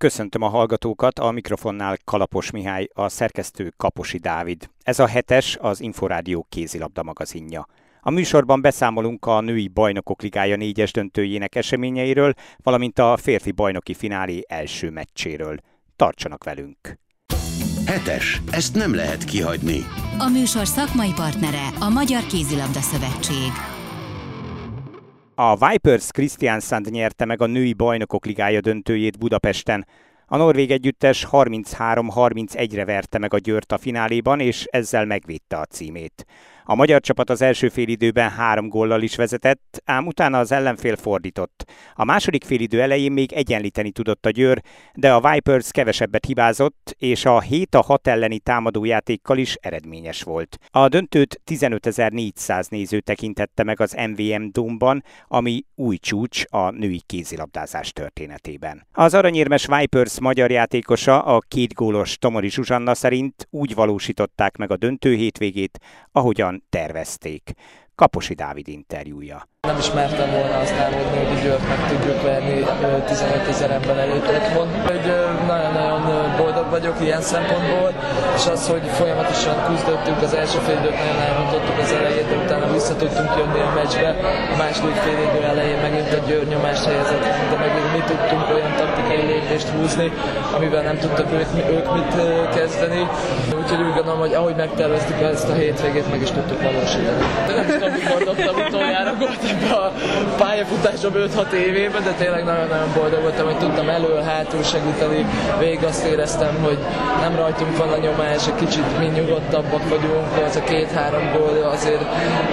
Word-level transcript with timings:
Köszöntöm 0.00 0.42
a 0.42 0.48
hallgatókat, 0.48 1.18
a 1.18 1.30
mikrofonnál 1.30 1.96
Kalapos 2.04 2.50
Mihály, 2.50 2.88
a 2.92 3.08
szerkesztő 3.08 3.72
Kaposi 3.76 4.18
Dávid. 4.18 4.70
Ez 4.82 4.98
a 4.98 5.06
hetes 5.06 5.56
az 5.60 5.80
Inforádió 5.80 6.46
kézilabda 6.48 7.02
magazinja. 7.02 7.66
A 8.00 8.10
műsorban 8.10 8.60
beszámolunk 8.60 9.26
a 9.26 9.40
női 9.40 9.68
bajnokok 9.68 10.22
ligája 10.22 10.56
négyes 10.56 10.92
döntőjének 10.92 11.54
eseményeiről, 11.54 12.32
valamint 12.56 12.98
a 12.98 13.16
férfi 13.16 13.50
bajnoki 13.50 13.94
finálé 13.94 14.42
első 14.48 14.90
meccséről. 14.90 15.56
Tartsanak 15.96 16.44
velünk! 16.44 16.98
Hetes, 17.86 18.40
ezt 18.50 18.74
nem 18.74 18.94
lehet 18.94 19.24
kihagyni. 19.24 19.80
A 20.18 20.28
műsor 20.28 20.66
szakmai 20.66 21.12
partnere 21.12 21.68
a 21.80 21.88
Magyar 21.88 22.26
Kézilabda 22.26 22.80
Szövetség. 22.80 23.79
A 25.42 25.56
Vipers 25.56 26.10
Christiansand 26.10 26.90
nyerte 26.90 27.24
meg 27.24 27.40
a 27.40 27.46
női 27.46 27.72
bajnokok 27.72 28.26
ligája 28.26 28.60
döntőjét 28.60 29.18
Budapesten. 29.18 29.86
A 30.26 30.36
norvég 30.36 30.70
együttes 30.70 31.26
33-31-re 31.30 32.84
verte 32.84 33.18
meg 33.18 33.34
a 33.34 33.38
Győrt 33.38 33.72
a 33.72 33.78
fináléban, 33.78 34.40
és 34.40 34.64
ezzel 34.64 35.04
megvédte 35.04 35.56
a 35.56 35.64
címét. 35.64 36.26
A 36.70 36.74
magyar 36.74 37.00
csapat 37.00 37.30
az 37.30 37.42
első 37.42 37.68
félidőben 37.68 38.30
három 38.30 38.68
góllal 38.68 39.02
is 39.02 39.16
vezetett, 39.16 39.82
ám 39.84 40.06
utána 40.06 40.38
az 40.38 40.52
ellenfél 40.52 40.96
fordított. 40.96 41.70
A 41.94 42.04
második 42.04 42.44
félidő 42.44 42.80
elején 42.80 43.12
még 43.12 43.32
egyenlíteni 43.32 43.90
tudott 43.90 44.26
a 44.26 44.30
Győr, 44.30 44.62
de 44.94 45.12
a 45.12 45.30
Vipers 45.30 45.70
kevesebbet 45.70 46.26
hibázott, 46.26 46.94
és 46.98 47.24
a 47.24 47.40
7 47.40 47.74
a 47.74 47.82
6 47.82 48.06
elleni 48.06 48.38
támadójátékkal 48.38 49.38
is 49.38 49.54
eredményes 49.60 50.22
volt. 50.22 50.56
A 50.68 50.88
döntőt 50.88 51.40
15.400 51.50 52.68
néző 52.68 53.00
tekintette 53.00 53.62
meg 53.62 53.80
az 53.80 53.96
MVM 54.08 54.44
Domban, 54.50 55.04
ami 55.26 55.64
új 55.74 55.96
csúcs 55.96 56.42
a 56.48 56.70
női 56.70 57.02
kézilabdázás 57.06 57.92
történetében. 57.92 58.86
Az 58.92 59.14
aranyérmes 59.14 59.66
Vipers 59.66 60.20
magyar 60.20 60.50
játékosa, 60.50 61.22
a 61.22 61.40
két 61.48 61.72
gólos 61.72 62.18
Tomori 62.18 62.50
Zsuzsanna 62.50 62.94
szerint 62.94 63.46
úgy 63.50 63.74
valósították 63.74 64.56
meg 64.56 64.70
a 64.70 64.76
döntő 64.76 65.14
hétvégét, 65.14 65.78
ahogyan 66.12 66.59
tervezték. 66.70 67.52
Kaposi 67.94 68.34
Dávid 68.34 68.68
interjúja. 68.68 69.48
Nem 69.60 69.78
ismertem 69.78 70.30
volna 70.30 70.56
azt 70.58 70.72
álmodni, 70.72 71.16
hogy 71.18 71.36
így 71.36 71.46
meg 71.68 71.80
tudjuk 71.88 72.22
verni 72.22 72.64
15 73.06 73.48
ezer 73.48 73.70
ember 73.70 73.96
előtt 73.98 74.28
otthon. 74.28 74.68
Hogy 74.86 75.04
nagyon-nagyon 75.46 76.36
boldog 76.36 76.70
vagyok 76.70 76.96
ilyen 77.00 77.22
szempontból, 77.22 77.88
és 78.36 78.46
az, 78.46 78.68
hogy 78.68 78.84
folyamatosan 78.98 79.56
küzdöttünk 79.66 80.20
az 80.22 80.34
első 80.34 80.58
fél 80.58 80.78
időt, 80.78 80.98
nagyon 80.98 81.20
elrontottuk 81.28 81.78
az 81.78 81.92
elejét, 81.92 82.28
de 82.28 82.36
utána 82.44 82.72
vissza 82.72 82.96
tudtunk 82.96 83.30
jönni 83.38 83.60
a 83.60 83.72
meccsbe. 83.74 84.10
A 84.52 84.56
második 84.56 84.94
fél 84.94 85.18
idő 85.28 85.42
elején 85.44 85.79
megint 86.10 86.24
a 86.24 86.30
Győr 86.30 86.46
nyomást 86.48 86.84
helyezett, 86.84 87.22
de 87.50 87.56
megint 87.56 87.92
mi 87.92 88.02
tudtunk 88.06 88.44
olyan 88.54 88.72
taktikai 88.76 89.22
lépést 89.32 89.68
húzni, 89.68 90.12
amivel 90.56 90.82
nem 90.82 90.98
tudtak 90.98 91.26
ők, 91.32 91.70
ők 91.76 91.92
mit 91.94 92.14
kezdeni. 92.54 93.08
Úgyhogy 93.60 93.80
úgy 93.86 93.94
gondolom, 93.94 94.20
hogy 94.20 94.34
ahogy 94.34 94.56
megterveztük 94.56 95.20
ezt 95.20 95.48
a 95.48 95.52
hétvégét, 95.52 96.10
meg 96.10 96.20
is 96.22 96.30
tudtuk 96.30 96.62
valósítani. 96.62 97.22
De 97.46 97.54
nem 97.54 97.66
tudom, 97.66 97.92
mondottam 98.14 98.66
utoljára 98.66 99.12
gólt 99.18 99.42
ebbe 99.52 99.74
a 99.74 99.92
pályafutásom 100.38 101.12
5-6 101.14 101.52
évében, 101.52 102.02
de 102.04 102.12
tényleg 102.12 102.44
nagyon-nagyon 102.44 102.92
boldog 102.94 103.20
voltam, 103.20 103.44
hogy 103.44 103.58
tudtam 103.58 103.88
elő, 103.88 104.14
hátul 104.26 104.62
segíteni. 104.62 105.26
Végig 105.58 105.84
azt 105.84 106.04
éreztem, 106.06 106.54
hogy 106.62 106.78
nem 107.20 107.36
rajtunk 107.36 107.76
van 107.76 107.88
a 107.88 107.96
nyomás, 107.96 108.46
egy 108.46 108.54
kicsit 108.54 108.98
mi 108.98 109.06
nyugodtabbak 109.06 109.88
vagyunk, 109.88 110.26
az 110.46 110.56
a 110.56 110.62
két-három 110.62 111.32
gól 111.32 111.70
azért 111.74 112.04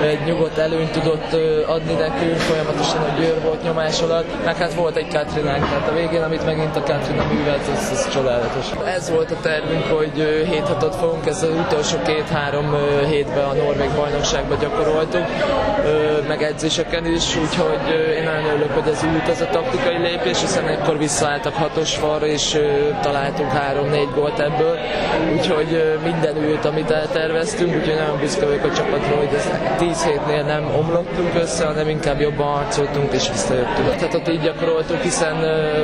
egy 0.02 0.23
nyugodt 0.25 0.58
előnyt 0.58 0.92
tudott 0.92 1.33
adni 1.67 1.94
nekünk, 1.94 2.36
folyamatosan 2.36 3.02
a 3.02 3.19
győr 3.19 3.42
volt 3.47 3.63
nyomás 3.63 4.01
alatt, 4.01 4.45
meg 4.45 4.55
hát 4.55 4.73
volt 4.73 4.95
egy 4.95 5.07
Katrinánk, 5.13 5.63
tehát 5.69 5.89
a 5.89 5.93
végén, 5.93 6.23
amit 6.23 6.45
megint 6.45 6.75
a 6.75 6.83
Katrina 6.83 7.23
művelt, 7.33 7.67
ez, 7.75 7.89
ez 7.91 8.09
csodálatos. 8.13 8.65
Ez 8.85 9.09
volt 9.09 9.31
a 9.31 9.35
tervünk, 9.41 9.85
hogy 9.85 10.45
7 10.49 10.67
6 10.67 10.95
fogunk, 10.95 11.25
ez 11.25 11.43
az 11.43 11.49
utolsó 11.67 11.97
két-három 12.05 12.75
hétben 13.09 13.43
a 13.43 13.53
Norvég 13.53 13.89
bajnokságban 13.95 14.57
gyakoroltuk, 14.59 15.25
meg 16.27 16.43
edzések 16.43 16.87
helyeken 16.97 17.15
is, 17.15 17.36
úgyhogy 17.36 18.15
én 18.17 18.23
nagyon 18.23 18.45
örülök, 18.45 18.71
hogy 18.71 18.91
ez 18.91 19.03
út 19.03 19.27
az 19.27 19.41
a 19.41 19.47
taktikai 19.52 19.97
lépés, 19.97 20.39
hiszen 20.39 20.67
ekkor 20.67 20.97
visszaálltak 20.97 21.53
hatos 21.53 21.95
far, 21.95 22.23
és 22.23 22.57
találtunk 23.02 23.52
három-négy 23.52 24.09
gólt 24.15 24.39
ebből, 24.39 24.77
úgyhogy 25.33 25.99
minden 26.03 26.37
ült, 26.37 26.65
amit 26.65 26.91
elterveztünk, 26.91 27.75
úgyhogy 27.75 27.95
nagyon 27.95 28.19
büszke 28.19 28.45
vagyok 28.45 28.63
a 28.63 28.73
csapatról, 28.73 29.17
hogy 29.17 29.33
ez 29.36 29.49
10 29.77 30.03
hétnél 30.03 30.43
nem 30.43 30.63
omlottunk 30.75 31.36
össze, 31.36 31.65
hanem 31.65 31.89
inkább 31.89 32.19
jobban 32.19 32.47
harcoltunk 32.47 33.13
és 33.13 33.30
visszajöttünk. 33.37 33.95
Tehát 33.95 34.14
ott 34.14 34.30
így 34.30 34.42
gyakoroltuk, 34.42 35.02
hiszen 35.02 35.36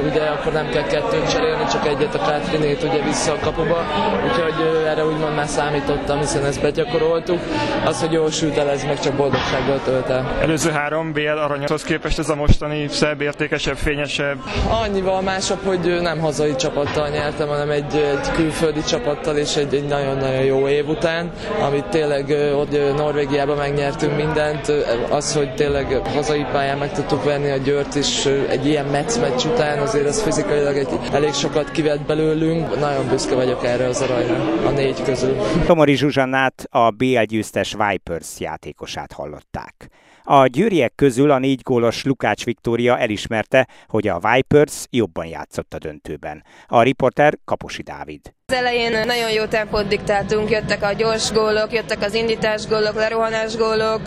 ugye 0.09 0.21
akkor 0.21 0.51
nem 0.51 0.69
kell 0.69 0.83
kettőt 0.83 1.31
cserélni, 1.31 1.63
csak 1.71 1.87
egyet 1.87 2.15
a 2.15 2.19
Kátrinét 2.19 2.83
ugye 2.83 3.01
vissza 3.03 3.31
a 3.31 3.37
kapuba, 3.41 3.79
úgyhogy 4.25 4.85
erre 4.85 5.05
úgymond 5.05 5.35
már 5.35 5.47
számítottam, 5.47 6.19
hiszen 6.19 6.45
ezt 6.45 6.61
begyakoroltuk. 6.61 7.39
Az, 7.85 7.99
hogy 7.99 8.11
jól 8.11 8.31
sült 8.31 8.57
el, 8.57 8.69
ez 8.69 8.83
meg 8.83 8.99
csak 8.99 9.13
boldogsággal 9.13 9.79
tölt 9.85 10.09
el. 10.09 10.37
Előző 10.41 10.71
három 10.71 11.03
három 11.03 11.11
BL 11.13 11.39
aranyhoz 11.39 11.83
képest 11.83 12.19
ez 12.19 12.29
a 12.29 12.35
mostani 12.35 12.87
szebb, 12.87 13.21
értékesebb, 13.21 13.75
fényesebb? 13.75 14.37
Annyival 14.83 15.21
másabb, 15.21 15.59
hogy 15.65 15.99
nem 16.01 16.19
hazai 16.19 16.55
csapattal 16.55 17.09
nyertem, 17.09 17.47
hanem 17.47 17.69
egy, 17.69 17.95
egy 17.95 18.31
külföldi 18.35 18.83
csapattal 18.83 19.37
és 19.37 19.55
egy, 19.55 19.73
egy 19.73 19.85
nagyon-nagyon 19.85 20.43
jó 20.43 20.67
év 20.67 20.87
után, 20.87 21.31
amit 21.61 21.85
tényleg 21.85 22.29
ott 22.55 22.95
Norvégiában 22.95 23.57
megnyertünk 23.57 24.15
mindent. 24.15 24.71
Az, 25.09 25.35
hogy 25.35 25.53
tényleg 25.53 26.01
hazai 26.13 26.45
pályán 26.51 26.77
meg 26.77 26.91
tudtuk 26.91 27.23
venni 27.23 27.42
a 27.51 27.57
Győrt 27.57 27.95
is 27.95 28.25
egy 28.25 28.65
ilyen 28.65 28.85
meccs 28.85 29.19
meccs 29.19 29.45
után, 29.45 29.79
azért 29.79 30.07
az 30.07 30.21
fizikailag 30.21 30.77
egy, 30.77 30.87
elég 31.11 31.33
sokat 31.33 31.71
kivett 31.71 32.01
belőlünk. 32.01 32.79
Nagyon 32.79 33.07
büszke 33.07 33.35
vagyok 33.35 33.65
erre 33.65 33.85
az 33.85 34.01
aranyra, 34.01 34.67
a 34.67 34.69
négy 34.69 35.03
közül. 35.03 35.35
Tomori 35.65 35.95
Zsuzsannát, 35.95 36.65
a 36.69 36.91
BL 36.91 37.21
győztes 37.23 37.75
Vipers 37.77 38.39
játékosát 38.39 39.11
hallották. 39.11 39.89
A 40.23 40.47
győriek 40.47 40.95
közül 40.95 41.31
a 41.31 41.37
négy 41.37 41.61
gólos 41.61 42.03
Lukács 42.03 42.45
Viktória 42.45 42.97
elismerte, 42.97 43.67
hogy 43.87 44.07
a 44.07 44.19
Vipers 44.19 44.85
jobban 44.89 45.25
játszott 45.25 45.73
a 45.73 45.77
döntőben. 45.77 46.43
A 46.67 46.81
riporter 46.81 47.37
Kaposi 47.45 47.81
Dávid. 47.81 48.33
Elején 48.53 48.91
nagyon 49.05 49.31
jó 49.31 49.45
tempót 49.45 49.87
diktáltunk, 49.87 50.49
jöttek 50.49 50.83
a 50.83 50.91
gyors 50.91 51.31
gólok, 51.31 51.73
jöttek 51.73 52.01
az 52.01 52.13
indítás 52.13 52.67
gólok, 52.67 52.95
lerohanás 52.95 53.55
gólok, 53.55 54.01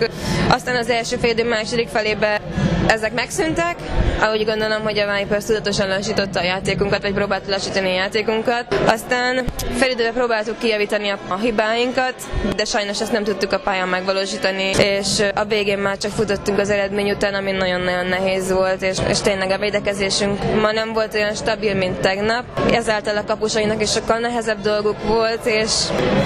aztán 0.49 0.77
az 0.77 0.89
első 0.89 1.17
fél 1.17 1.45
második 1.45 1.89
felébe 1.89 2.41
ezek 2.89 3.13
megszűntek, 3.13 3.75
ahogy 4.21 4.45
gondolom, 4.45 4.83
hogy 4.83 4.99
a 4.99 5.17
Vipers 5.17 5.45
tudatosan 5.45 5.89
lassította 5.89 6.41
a 6.41 6.43
játékunkat, 6.43 7.03
vagy 7.03 7.13
próbálta 7.13 7.51
lassítani 7.51 7.89
a 7.89 7.95
játékunkat. 7.95 8.75
Aztán 8.87 9.45
felidőben 9.77 10.13
próbáltuk 10.13 10.59
kijavítani 10.59 11.09
a 11.29 11.37
hibáinkat, 11.37 12.15
de 12.57 12.65
sajnos 12.65 13.01
ezt 13.01 13.13
nem 13.13 13.25
tudtuk 13.25 13.53
a 13.53 13.59
pályán 13.59 13.89
megvalósítani, 13.89 14.71
és 14.79 15.23
a 15.35 15.45
végén 15.45 15.79
már 15.79 15.97
csak 15.97 16.11
futottunk 16.11 16.59
az 16.59 16.71
eredmény 16.71 17.11
után, 17.11 17.35
ami 17.35 17.51
nagyon-nagyon 17.51 18.07
nehéz 18.07 18.53
volt, 18.53 18.83
és, 18.83 18.97
és 19.09 19.21
tényleg 19.21 19.51
a 19.51 19.59
védekezésünk 19.59 20.61
ma 20.61 20.73
nem 20.73 20.93
volt 20.93 21.15
olyan 21.15 21.35
stabil, 21.35 21.75
mint 21.75 22.01
tegnap. 22.01 22.45
Ezáltal 22.73 23.17
a 23.17 23.25
kapusainak 23.25 23.83
is 23.83 23.91
sokkal 23.91 24.19
nehezebb 24.19 24.36
dolguk 24.63 24.97
volt, 25.07 25.45
és 25.45 25.71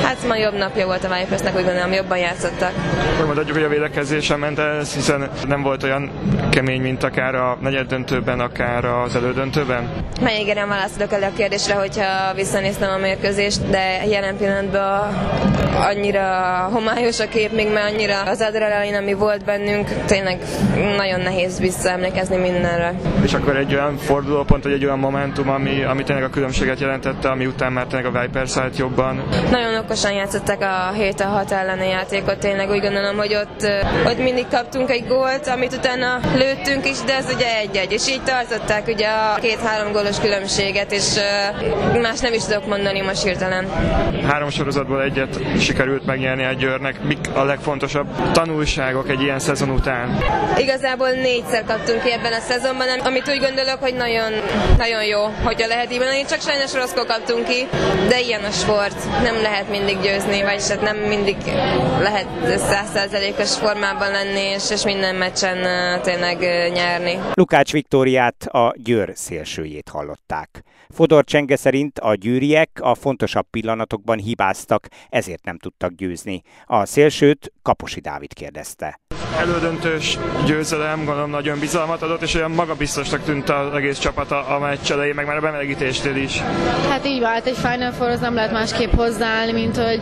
hát 0.03 0.17
ma 0.29 0.37
jobb 0.37 0.55
napja 0.55 0.87
volt 0.87 1.05
a 1.05 1.15
Vipersnek, 1.15 1.57
úgy 1.57 1.65
gondolom, 1.65 1.93
jobban 1.93 2.19
játszottak. 2.19 2.73
Akkor 3.13 3.25
mondhatjuk, 3.25 3.57
hogy 3.57 3.67
a 3.67 3.69
védekezésen 3.69 4.39
ment 4.39 4.59
ez, 4.59 4.95
hiszen 4.95 5.31
nem 5.49 5.63
volt 5.63 5.83
olyan 5.83 6.11
kemény, 6.51 6.81
mint 6.81 7.03
akár 7.03 7.35
a 7.35 7.59
negyed 7.61 7.87
döntőben, 7.87 8.41
akár 8.41 8.85
az 8.85 9.17
elődöntőben? 9.17 9.89
Mely 10.21 10.41
igen, 10.41 10.69
válaszolok 10.69 11.13
el 11.13 11.23
a 11.23 11.37
kérdésre, 11.37 11.75
hogyha 11.75 12.35
visszanéztem 12.35 12.91
a 12.91 12.99
mérkőzést, 12.99 13.71
de 13.71 14.07
jelen 14.07 14.37
pillanatban 14.37 15.15
annyira 15.75 16.25
homályos 16.73 17.21
a 17.21 17.29
kép, 17.29 17.53
még 17.53 17.73
már 17.73 17.93
annyira 17.93 18.23
az 18.23 18.41
adrenalin, 18.41 18.95
ami 18.95 19.13
volt 19.15 19.45
bennünk, 19.45 19.89
tényleg 20.07 20.39
nagyon 20.97 21.21
nehéz 21.21 21.61
visszaemlékezni 21.61 22.37
mindenre. 22.37 22.95
És 23.23 23.35
akkor 23.35 23.57
egy 23.57 23.75
olyan 23.75 23.97
fordulópont, 23.97 24.63
vagy 24.63 24.73
egy 24.73 24.85
olyan 24.85 24.99
momentum, 24.99 25.49
ami, 25.49 25.83
ami 25.83 26.03
tényleg 26.03 26.25
a 26.25 26.31
különbséget 26.31 26.81
jelentette, 26.81 27.29
ami 27.29 27.47
után 27.47 27.73
már 27.73 27.87
tényleg 28.03 28.23
a 28.23 28.27
Vipers 28.27 28.57
állt 28.57 28.77
jobban? 28.77 29.23
Nagyon 29.51 29.75
okosan 29.75 30.13
játszottak 30.13 30.61
a 30.61 30.93
7 30.93 31.21
6 31.21 31.53
elleni 31.53 31.89
játékot, 31.89 32.39
tényleg 32.39 32.71
úgy 32.71 32.81
gondolom, 32.81 33.17
hogy 33.17 33.35
ott, 33.35 33.67
ott 34.07 34.19
mindig 34.19 34.47
kaptunk 34.51 34.91
egy 34.91 35.07
gólt, 35.07 35.47
amit 35.47 35.73
utána 35.73 36.19
lőttünk 36.35 36.87
is, 36.89 36.99
de 37.01 37.17
ez 37.17 37.33
ugye 37.35 37.57
egy-egy, 37.59 37.93
és 37.93 38.09
így 38.09 38.23
tartották 38.23 38.87
ugye 38.87 39.07
a 39.09 39.35
két-három 39.41 39.93
gólos 39.93 40.21
különbséget, 40.21 40.93
és 40.93 41.15
más 42.03 42.21
nem 42.21 42.33
is 42.33 42.45
tudok 42.45 42.67
mondani 42.67 43.01
most 43.01 43.23
hirtelen. 43.23 43.67
Három 44.27 44.51
sorozatból 44.51 45.03
egyet 45.03 45.39
sikerült 45.59 46.07
megnyerni 46.07 46.45
a 46.45 46.53
Győrnek. 46.53 47.03
Mik 47.03 47.19
a 47.35 47.45
legfontosabb 47.45 48.07
tanulságok 48.33 49.09
egy 49.09 49.21
ilyen 49.23 49.39
szezon 49.39 49.71
után? 49.71 50.19
Igazából 50.59 51.11
négyszer 51.11 51.65
kaptunk 51.65 52.03
ki 52.03 52.13
ebben 52.13 52.33
a 52.33 52.39
szezonban, 52.41 52.89
amit 53.05 53.29
úgy 53.29 53.41
gondolok, 53.41 53.79
hogy 53.81 53.95
nagyon, 53.95 54.33
nagyon 54.79 55.05
jó, 55.05 55.21
hogyha 55.45 55.67
lehet 55.67 55.93
így 55.93 55.99
mondani. 55.99 56.25
Csak 56.29 56.41
sajnos 56.41 56.75
rosszkor 56.75 57.07
kaptunk 57.07 57.45
ki, 57.49 57.67
de 58.09 58.21
ilyen 58.21 58.45
a 58.45 58.51
sport. 58.51 59.05
Nem 59.23 59.35
lehet 59.43 59.71
mindig 59.71 60.01
győzni, 60.01 60.43
vagy 60.43 60.69
hát 60.69 60.81
nem 60.81 60.97
mindig 60.97 61.37
lehet 62.01 62.59
százszerzelékos 62.59 63.59
formában 63.59 64.11
lenni, 64.11 64.41
és, 64.41 64.71
és 64.71 64.85
minden 64.85 65.15
meccsen 65.15 65.59
tényleg 66.03 66.39
nyerni. 66.73 67.19
Lukács 67.35 67.73
Viktóriát 67.73 68.47
a 68.47 68.75
Győr 68.77 69.13
szélsőjét 69.15 69.89
hallották. 69.89 70.63
Fodor 70.89 71.25
Csenge 71.25 71.57
szerint 71.57 71.99
a 71.99 72.15
gyűriek 72.15 72.71
a 72.81 72.95
fontosabb 72.95 73.47
pillanatokban 73.51 74.19
hibáztak, 74.19 74.87
ezért 75.09 75.45
nem 75.45 75.59
tudtak 75.59 75.93
győzni. 75.93 76.43
A 76.65 76.87
szélsőt 76.87 77.53
Kaposi 77.63 78.01
Dávid 78.01 78.33
kérdezte 78.33 79.01
elődöntős 79.39 80.19
győzelem, 80.47 81.05
gondolom 81.05 81.31
nagyon 81.31 81.59
bizalmat 81.59 82.03
adott, 82.03 82.23
és 82.23 82.35
olyan 82.35 82.51
magabiztosnak 82.51 83.25
tűnt 83.25 83.51
az 83.51 83.75
egész 83.75 83.99
csapat 83.99 84.31
a, 84.31 84.59
meccs 84.61 84.91
elején, 84.91 85.15
meg 85.15 85.27
már 85.27 85.37
a 85.37 85.41
bemelegítéstől 85.41 86.17
is. 86.17 86.43
Hát 86.89 87.07
így 87.07 87.21
vált, 87.21 87.47
egy 87.47 87.57
Final 87.57 87.93
Four 87.93 88.19
nem 88.21 88.35
lehet 88.35 88.53
másképp 88.53 88.95
hozzáállni, 88.95 89.53
mint 89.53 89.77
hogy 89.77 90.01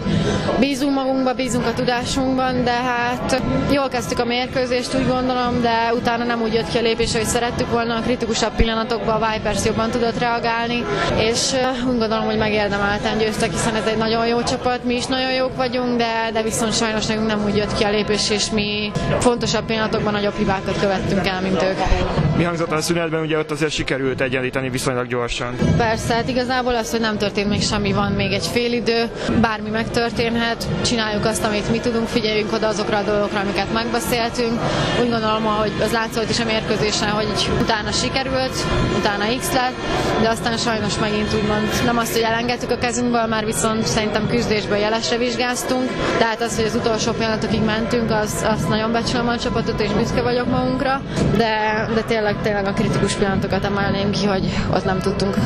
bízunk 0.58 0.94
magunkba, 0.94 1.32
bízunk 1.34 1.66
a 1.66 1.72
tudásunkban, 1.72 2.64
de 2.64 2.70
hát 2.70 3.42
jól 3.70 3.88
kezdtük 3.88 4.18
a 4.18 4.24
mérkőzést, 4.24 4.94
úgy 4.94 5.06
gondolom, 5.06 5.60
de 5.60 5.92
utána 5.94 6.24
nem 6.24 6.42
úgy 6.42 6.54
jött 6.54 6.70
ki 6.70 6.78
a 6.78 6.82
lépés, 6.82 7.12
hogy 7.12 7.24
szerettük 7.24 7.70
volna, 7.70 7.96
a 7.96 8.00
kritikusabb 8.00 8.54
pillanatokban 8.56 9.22
a 9.22 9.32
Vipers 9.32 9.64
jobban 9.64 9.90
tudott 9.90 10.18
reagálni, 10.18 10.84
és 11.16 11.52
úgy 11.90 11.98
gondolom, 11.98 12.24
hogy 12.24 12.38
megérdemelten 12.38 13.18
győztek, 13.18 13.50
hiszen 13.50 13.74
ez 13.74 13.86
egy 13.86 13.96
nagyon 13.96 14.26
jó 14.26 14.42
csapat, 14.42 14.84
mi 14.84 14.94
is 14.94 15.06
nagyon 15.06 15.32
jók 15.32 15.56
vagyunk, 15.56 15.96
de, 15.96 16.30
de 16.32 16.42
viszont 16.42 16.76
sajnos 16.76 17.06
nekünk 17.06 17.26
nem 17.26 17.44
úgy 17.44 17.56
jött 17.56 17.74
ki 17.74 17.84
a 17.84 17.90
lépés, 17.90 18.30
és 18.30 18.50
mi 18.50 18.90
fontosabb 19.20 19.64
pillanatokban 19.64 20.12
nagyobb 20.12 20.34
hibákat 20.36 20.80
követtünk 20.80 21.26
el, 21.26 21.40
mint 21.40 21.62
ők. 21.62 21.76
Mi 22.36 22.44
hangzott 22.44 22.72
a 22.72 22.80
szünetben, 22.80 23.20
ugye 23.20 23.38
ott 23.38 23.50
azért 23.50 23.70
sikerült 23.72 24.20
egyenlíteni 24.20 24.70
viszonylag 24.70 25.06
gyorsan. 25.06 25.56
Persze, 25.76 26.14
hát 26.14 26.28
igazából 26.28 26.74
az, 26.74 26.90
hogy 26.90 27.00
nem 27.00 27.18
történt 27.18 27.48
még 27.48 27.62
semmi, 27.62 27.92
van 27.92 28.12
még 28.12 28.32
egy 28.32 28.46
fél 28.46 28.72
idő, 28.72 29.04
bármi 29.40 29.70
megtörténhet, 29.70 30.66
csináljuk 30.84 31.24
azt, 31.24 31.44
amit 31.44 31.70
mi 31.70 31.78
tudunk, 31.78 32.08
figyeljünk 32.08 32.52
oda 32.52 32.66
azokra 32.68 32.96
a 32.96 33.02
dolgokra, 33.02 33.40
amiket 33.40 33.72
megbeszéltünk. 33.72 34.60
Úgy 35.00 35.10
gondolom, 35.10 35.44
hogy 35.44 35.72
az 35.82 35.92
látszott 35.92 36.30
is 36.30 36.40
a 36.40 36.44
mérkőzésen, 36.44 37.08
hogy 37.08 37.50
utána 37.60 37.90
sikerült, 37.90 38.52
utána 38.98 39.24
X 39.38 39.52
lett, 39.52 39.74
de 40.22 40.28
aztán 40.28 40.56
sajnos 40.56 40.98
megint 40.98 41.34
úgymond 41.34 41.68
nem 41.84 41.98
azt, 41.98 42.12
hogy 42.12 42.22
elengedtük 42.22 42.70
a 42.70 42.78
kezünkből, 42.78 43.26
már 43.26 43.44
viszont 43.44 43.86
szerintem 43.86 44.28
küzdésből 44.28 44.76
jelesre 44.78 45.16
vizsgáztunk, 45.16 45.90
tehát 46.18 46.40
az, 46.40 46.56
hogy 46.56 46.64
az 46.64 46.74
utolsó 46.74 47.12
pillanatokig 47.12 47.62
mentünk, 47.64 48.10
az, 48.10 48.46
az 48.56 48.64
nagyon 48.68 48.92
becsülöm 48.92 49.06
becsülöm 49.08 49.28
a 49.28 49.38
csapatot, 49.38 49.80
és 49.80 49.92
büszke 49.92 50.22
vagyok 50.22 50.50
magunkra, 50.50 51.00
de, 51.36 51.86
de 51.94 52.02
tényleg, 52.02 52.36
tényleg 52.42 52.66
a 52.66 52.72
kritikus 52.72 53.14
pillanatokat 53.14 53.64
emelném 53.64 54.10
ki, 54.10 54.26
hogy 54.26 54.48
ott 54.74 54.84
nem 54.84 54.98
tudtunk 54.98 55.36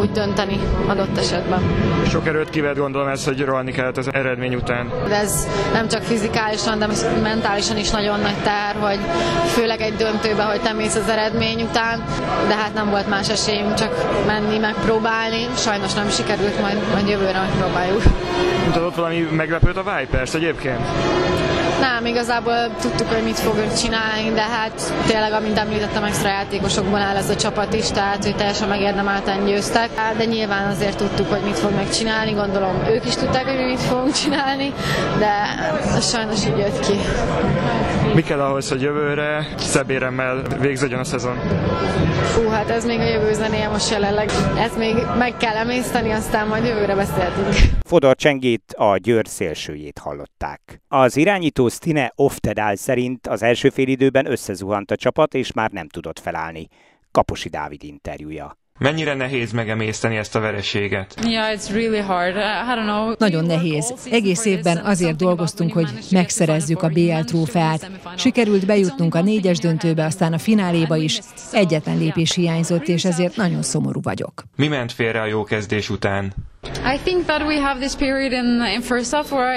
úgy 0.00 0.10
dönteni 0.10 0.58
adott 0.86 1.18
esetben. 1.18 1.62
Sok 2.08 2.26
erőt 2.26 2.50
kivett 2.50 2.76
gondolom 2.76 3.08
ez, 3.08 3.24
hogy 3.24 3.40
rohanni 3.40 3.72
kellett 3.72 3.96
az 3.96 4.08
eredmény 4.12 4.54
után. 4.54 4.90
De 5.08 5.14
ez 5.14 5.48
nem 5.72 5.88
csak 5.88 6.02
fizikálisan, 6.02 6.78
de 6.78 6.86
mentálisan 7.22 7.76
is 7.76 7.90
nagyon 7.90 8.20
nagy 8.20 8.36
tár, 8.42 8.74
hogy 8.80 8.98
főleg 9.46 9.80
egy 9.80 9.94
döntőbe, 9.94 10.42
hogy 10.42 10.60
te 10.60 10.72
mész 10.72 10.94
az 10.94 11.08
eredmény 11.08 11.62
után, 11.62 12.04
de 12.48 12.54
hát 12.54 12.74
nem 12.74 12.90
volt 12.90 13.08
más 13.08 13.28
esélyünk, 13.28 13.74
csak 13.74 14.24
menni, 14.26 14.58
megpróbálni. 14.58 15.46
Sajnos 15.56 15.94
nem 15.94 16.08
sikerült, 16.08 16.60
majd, 16.60 16.78
majd 16.92 17.08
jövőre 17.08 17.40
megpróbáljuk. 17.40 18.02
Tudod, 18.72 18.96
valami 18.96 19.28
meglepőt 19.30 19.76
a 19.76 19.82
Vipers 19.82 20.34
egyébként? 20.34 20.80
Nem, 21.80 22.06
igazából 22.06 22.70
tudtuk, 22.80 23.08
hogy 23.12 23.22
mit 23.22 23.38
fogunk 23.38 23.74
csinálni, 23.74 24.30
de 24.34 24.42
hát 24.42 24.92
tényleg, 25.06 25.32
amint 25.32 25.58
említettem, 25.58 26.04
extra 26.04 26.28
játékosokban 26.28 27.00
áll 27.00 27.16
ez 27.16 27.30
a 27.30 27.36
csapat 27.36 27.74
is, 27.74 27.90
tehát 27.90 28.24
hogy 28.24 28.36
teljesen 28.36 28.68
megérdemelten 28.68 29.44
győztek. 29.44 29.90
De 30.16 30.24
nyilván 30.24 30.70
azért 30.70 30.96
tudtuk, 30.96 31.30
hogy 31.30 31.40
mit 31.44 31.58
fognak 31.58 31.90
csinálni, 31.90 32.32
gondolom 32.32 32.82
ők 32.88 33.06
is 33.06 33.14
tudták, 33.14 33.44
hogy 33.46 33.56
mi 33.56 33.64
mit 33.64 33.80
fogunk 33.80 34.12
csinálni, 34.12 34.72
de 35.18 35.32
sajnos 36.00 36.46
így 36.46 36.58
jött 36.58 36.80
ki. 36.80 36.94
Mi 38.14 38.22
kell 38.22 38.40
ahhoz, 38.40 38.68
hogy 38.68 38.80
jövőre 38.82 39.46
szebb 39.56 39.90
éremmel 39.90 40.42
végződjön 40.60 41.00
a 41.00 41.04
szezon? 41.04 41.38
Fú, 42.22 42.48
hát 42.48 42.70
ez 42.70 42.84
még 42.84 43.00
a 43.00 43.04
jövő 43.08 43.32
zenéje 43.32 43.68
most 43.68 43.90
jelenleg. 43.90 44.30
Ezt 44.58 44.76
még 44.78 44.94
meg 45.18 45.36
kell 45.36 45.56
emészteni, 45.56 46.10
aztán 46.10 46.46
majd 46.46 46.64
jövőre 46.64 46.94
beszéltünk. 46.94 47.75
Fodor 47.86 48.16
Csengét, 48.16 48.74
a 48.76 48.96
Győr 48.96 49.26
szélsőjét 49.28 49.98
hallották. 49.98 50.82
Az 50.88 51.16
irányító 51.16 51.68
Stine 51.68 52.12
Oftedál 52.14 52.76
szerint 52.76 53.26
az 53.26 53.42
első 53.42 53.68
félidőben 53.68 54.30
összezuhant 54.30 54.90
a 54.90 54.96
csapat, 54.96 55.34
és 55.34 55.52
már 55.52 55.70
nem 55.70 55.88
tudott 55.88 56.18
felállni. 56.18 56.68
Kaposi 57.10 57.48
Dávid 57.48 57.82
interjúja. 57.82 58.58
Mennyire 58.78 59.14
nehéz 59.14 59.52
megemészteni 59.52 60.16
ezt 60.16 60.34
a 60.34 60.40
vereséget? 60.40 61.14
Yeah, 61.24 61.56
it's 61.56 61.68
really 61.72 62.00
hard. 62.00 62.36
I 62.36 62.40
don't 62.40 62.82
know. 62.82 63.12
Nagyon 63.18 63.44
nehéz. 63.44 63.94
Egész 64.10 64.44
évben 64.44 64.76
azért 64.76 65.16
dolgoztunk, 65.16 65.72
hogy 65.72 65.88
megszerezzük 66.10 66.82
a 66.82 66.88
BL 66.88 67.20
trófeát. 67.24 67.90
Sikerült 68.16 68.66
bejutnunk 68.66 69.14
a 69.14 69.22
négyes 69.22 69.58
döntőbe, 69.58 70.04
aztán 70.04 70.32
a 70.32 70.38
fináléba 70.38 70.96
is. 70.96 71.20
Egyetlen 71.52 71.98
lépés 71.98 72.34
hiányzott, 72.34 72.88
és 72.88 73.04
ezért 73.04 73.36
nagyon 73.36 73.62
szomorú 73.62 74.00
vagyok. 74.02 74.42
Mi 74.56 74.68
ment 74.68 74.92
félre 74.92 75.20
a 75.20 75.26
jó 75.26 75.44
kezdés 75.44 75.90
után? 75.90 76.32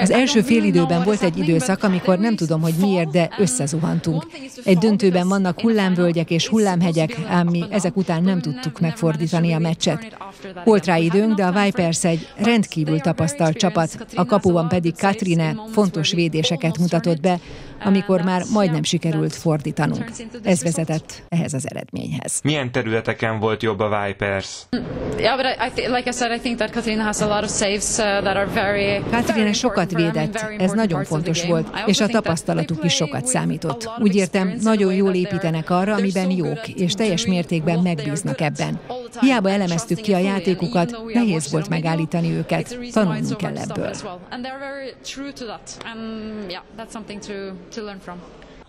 Az 0.00 0.10
első 0.10 0.40
félidőben 0.40 1.02
volt 1.02 1.22
egy 1.22 1.38
időszak, 1.38 1.82
amikor 1.82 2.18
nem 2.18 2.36
tudom, 2.36 2.60
hogy 2.60 2.74
miért, 2.80 3.10
de 3.10 3.30
összezuhantunk. 3.38 4.26
Egy 4.64 4.78
döntőben 4.78 5.28
vannak 5.28 5.60
hullámvölgyek 5.60 6.30
és 6.30 6.46
hullámhegyek, 6.48 7.16
ám 7.28 7.46
mi 7.46 7.64
ezek 7.70 7.96
után 7.96 8.22
nem 8.22 8.40
tudtuk 8.40 8.80
megfordítani 8.80 9.52
a 9.52 9.58
meccset. 9.58 10.16
Volt 10.64 10.86
rá 10.86 10.96
időnk, 10.96 11.34
de 11.34 11.44
a 11.44 11.62
Vipers 11.62 12.04
egy 12.04 12.28
rendkívül 12.36 13.00
tapasztalt 13.00 13.56
csapat, 13.56 14.06
a 14.14 14.24
kapuban 14.24 14.68
pedig 14.68 14.94
Katrine 14.98 15.54
fontos 15.72 16.12
védéseket 16.12 16.78
mutatott 16.78 17.20
be, 17.20 17.38
amikor 17.84 18.22
már 18.22 18.42
majdnem 18.52 18.82
sikerült 18.82 19.34
fordítanunk. 19.34 20.10
Ez 20.42 20.62
vezetett 20.62 21.22
ehhez 21.28 21.54
az 21.54 21.68
eredményhez. 21.70 22.40
Milyen 22.42 22.72
területeken 22.72 23.38
volt 23.38 23.62
jobb 23.62 23.80
a 23.80 24.04
Vipers? 24.06 24.66
Katrina 26.70 26.99
sokat 29.52 29.92
védett, 29.92 30.44
ez 30.58 30.72
nagyon 30.72 31.04
fontos 31.04 31.46
volt, 31.46 31.68
és 31.86 32.00
a 32.00 32.06
tapasztalatuk 32.06 32.84
is 32.84 32.94
sokat 32.94 33.26
számított. 33.26 33.90
Úgy 33.98 34.14
értem, 34.14 34.54
nagyon 34.62 34.94
jól 34.94 35.14
építenek 35.14 35.70
arra, 35.70 35.94
amiben 35.94 36.30
jók, 36.30 36.68
és 36.68 36.92
teljes 36.92 37.26
mértékben 37.26 37.78
megbíznak 37.78 38.40
ebben. 38.40 38.80
Hiába 39.20 39.50
elemeztük 39.50 40.00
ki 40.00 40.14
a 40.14 40.18
játékukat, 40.18 40.98
nehéz 41.12 41.50
volt 41.50 41.68
megállítani 41.68 42.30
őket, 42.30 42.78
tanulnunk 42.92 43.36
kell 43.36 43.56
ebből. 43.56 43.90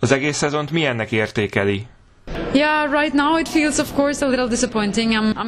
Az 0.00 0.12
egész 0.12 0.36
szezont 0.36 0.70
milyennek 0.70 1.12
értékeli? 1.12 1.86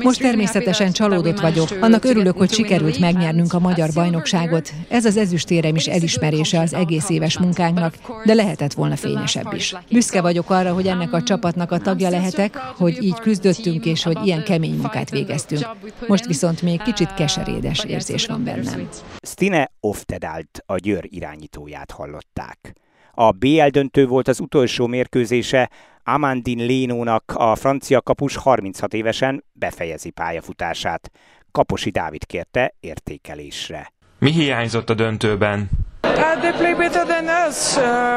Most 0.03 0.21
természetesen 0.21 0.93
csalódott 0.93 1.41
vagyok. 1.41 1.69
Annak 1.81 2.05
örülök, 2.05 2.37
hogy 2.37 2.53
sikerült 2.53 2.99
megnyernünk 2.99 3.53
a 3.53 3.58
magyar 3.58 3.91
bajnokságot. 3.94 4.72
Ez 4.89 5.05
az 5.05 5.17
ezüstérem 5.17 5.75
is 5.75 5.87
elismerése 5.87 6.60
az 6.60 6.75
egész 6.75 7.08
éves 7.08 7.39
munkánknak, 7.39 7.94
de 8.25 8.34
lehetett 8.34 8.72
volna 8.72 8.96
fényesebb 8.96 9.53
is. 9.53 9.75
Büszke 9.91 10.20
vagyok 10.20 10.51
arra, 10.51 10.72
hogy 10.72 10.87
ennek 10.87 11.13
a 11.13 11.22
csapatnak 11.22 11.70
a 11.70 11.79
tagja 11.79 12.08
lehetek, 12.08 12.56
hogy 12.56 13.03
így 13.03 13.19
küzdöttünk, 13.20 13.84
és 13.84 14.03
hogy 14.03 14.19
ilyen 14.25 14.44
kemény 14.44 14.77
munkát 14.77 15.10
végeztünk. 15.10 15.67
Most 16.06 16.27
viszont 16.27 16.63
még 16.63 16.82
kicsit 16.82 17.15
keserédes 17.15 17.84
érzés 17.84 18.27
van 18.27 18.44
bennem. 18.44 18.89
Stine 19.22 19.70
Oftedált 19.81 20.63
a 20.67 20.77
Győr 20.77 21.05
irányítóját 21.08 21.91
hallották. 21.91 22.75
A 23.15 23.31
BL 23.31 23.67
döntő 23.67 24.06
volt 24.06 24.29
az 24.29 24.41
utolsó 24.41 24.87
mérkőzése, 24.87 25.71
Amandine 26.05 26.65
Lénónak 26.65 27.33
a 27.37 27.55
francia 27.55 28.01
kapus 28.01 28.37
36 28.37 28.94
évesen 28.94 29.44
befejezi 29.53 30.11
pályafutását. 30.11 31.11
Kaposi 31.51 31.91
Dávid 31.91 32.27
kérte 32.27 32.75
értékelésre. 32.81 33.93
Mi 34.19 34.31
hiányzott 34.31 34.91
a 34.91 34.94
döntőben? 34.94 35.71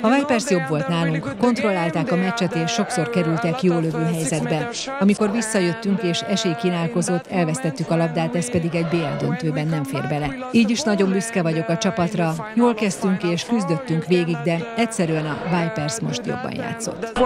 A 0.02 0.10
Vipers 0.10 0.50
jobb 0.50 0.68
volt 0.70 0.88
nálunk, 0.88 1.36
kontrollálták 1.40 2.12
a 2.12 2.16
meccset 2.16 2.56
és 2.56 2.72
sokszor 2.72 3.10
kerültek 3.10 3.62
jó 3.62 3.80
lövő 3.80 4.04
helyzetbe. 4.04 4.70
Amikor 5.00 5.32
visszajöttünk 5.32 6.04
és 6.04 6.22
esély 6.22 6.56
kínálkozott, 6.62 7.28
elvesztettük 7.28 7.90
a 7.90 7.96
labdát, 7.96 8.36
ez 8.36 8.52
pedig 8.52 8.76
egy 8.76 8.88
BL 8.88 9.26
döntőben 9.26 9.68
nem 9.68 9.84
fér 9.84 10.08
bele. 10.08 10.36
Így 10.52 10.70
is 10.70 10.82
nagyon 10.82 11.12
büszke 11.12 11.42
vagyok 11.42 11.70
a 11.70 11.78
csapatra. 11.78 12.36
Jól 12.56 12.74
kezdtünk 12.74 13.24
és 13.24 13.44
küzdöttünk 13.44 14.06
végig, 14.06 14.38
de 14.44 14.74
egyszerűen 14.78 15.26
a 15.26 15.38
Vipers 15.44 16.00
most 16.00 16.26
jobban 16.26 16.56
játszott. 16.56 17.20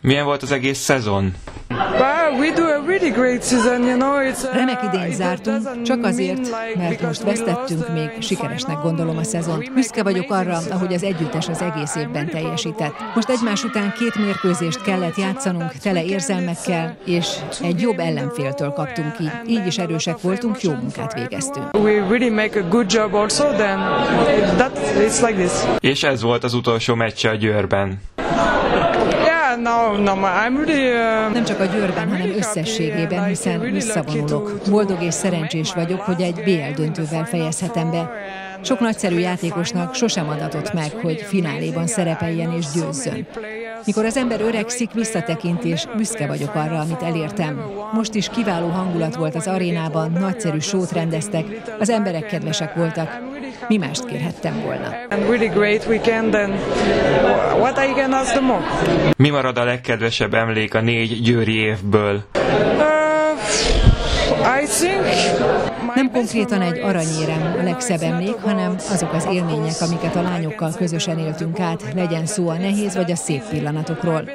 Milyen 0.00 0.24
volt 0.24 0.42
az 0.42 0.52
egész 0.52 0.78
szezon? 0.78 1.34
Remek 4.52 4.82
idén 4.92 5.12
zártunk, 5.12 5.82
csak 5.82 6.04
azért, 6.04 6.50
mert 6.76 7.02
most 7.02 7.22
vesztettünk, 7.22 7.92
még 7.92 8.10
sikeresnek 8.18 8.76
gondolom 8.82 9.16
a 9.16 9.24
szezon. 9.24 9.64
Büszke 9.74 10.02
vagyok 10.02 10.30
arra, 10.30 10.58
ahogy 10.70 10.94
az 10.94 11.02
együttes 11.02 11.48
az 11.48 11.62
egész 11.62 11.94
évben 11.94 12.28
teljesített. 12.28 12.94
Most 13.14 13.28
egymás 13.28 13.64
után 13.64 13.92
két 13.98 14.14
mérkőzést 14.14 14.82
kellett 14.82 15.16
játszanunk, 15.16 15.72
tele 15.72 16.04
érzelmekkel, 16.04 16.96
és 17.04 17.26
egy 17.62 17.80
jobb 17.80 17.98
ellenféltől 17.98 18.70
kaptunk 18.70 19.16
ki. 19.16 19.30
Így 19.46 19.66
is 19.66 19.78
erősek 19.78 20.20
voltunk, 20.20 20.60
jó 20.62 20.72
munkát 20.72 21.14
végeztünk. 21.14 21.66
És 25.80 26.02
ez 26.02 26.22
volt 26.22 26.44
az 26.44 26.54
utolsó 26.54 26.94
meccse 26.94 27.30
a 27.30 27.34
Győrben. 27.34 28.00
Nem 31.32 31.44
csak 31.44 31.60
a 31.60 31.64
Győrben, 31.64 32.08
hanem 32.08 32.32
összességében, 32.36 33.24
hiszen 33.24 33.60
visszavonulok. 33.60 34.60
Boldog 34.70 35.02
és 35.02 35.14
szerencsés 35.14 35.72
vagyok, 35.72 36.00
hogy 36.00 36.20
egy 36.20 36.42
BL 36.44 36.82
döntővel 36.82 37.24
fejezhetem 37.24 37.90
be. 37.90 38.10
Sok 38.64 38.80
nagyszerű 38.80 39.18
játékosnak 39.18 39.94
sosem 39.94 40.28
adatott 40.28 40.72
meg, 40.72 40.90
hogy 41.02 41.20
fináléban 41.20 41.86
szerepeljen 41.86 42.52
és 42.52 42.64
győzzön. 42.74 43.26
Mikor 43.84 44.04
az 44.04 44.16
ember 44.16 44.40
öregszik, 44.40 44.92
visszatekint, 44.92 45.64
és 45.64 45.86
büszke 45.96 46.26
vagyok 46.26 46.54
arra, 46.54 46.78
amit 46.78 47.02
elértem. 47.02 47.60
Most 47.92 48.14
is 48.14 48.28
kiváló 48.28 48.68
hangulat 48.68 49.16
volt 49.16 49.34
az 49.34 49.46
arénában, 49.46 50.12
nagyszerű 50.12 50.58
sót 50.58 50.92
rendeztek, 50.92 51.44
az 51.78 51.90
emberek 51.90 52.26
kedvesek 52.26 52.74
voltak. 52.74 53.31
Mi 53.72 53.78
mást 53.78 54.04
kérhettem 54.04 54.60
volna? 54.60 54.88
Mi 59.16 59.30
marad 59.30 59.58
a 59.58 59.64
legkedvesebb 59.64 60.34
emlék 60.34 60.74
a 60.74 60.80
négy 60.80 61.22
győri 61.22 61.54
évből? 61.54 62.22
Uh, 62.34 62.42
nem 65.94 66.10
konkrétan 66.10 66.60
egy 66.60 66.78
aranyérem 66.78 67.54
a 67.60 67.62
legszebb 67.62 68.02
emlék, 68.02 68.34
hanem 68.34 68.74
azok 68.90 69.12
az 69.12 69.28
élmények, 69.32 69.80
amiket 69.80 70.16
a 70.16 70.22
lányokkal 70.22 70.72
közösen 70.76 71.18
éltünk 71.18 71.60
át, 71.60 71.82
legyen 71.94 72.26
szó 72.26 72.48
a 72.48 72.54
nehéz 72.54 72.94
vagy 72.94 73.10
a 73.10 73.16
szép 73.16 73.42
pillanatokról. 73.48 74.30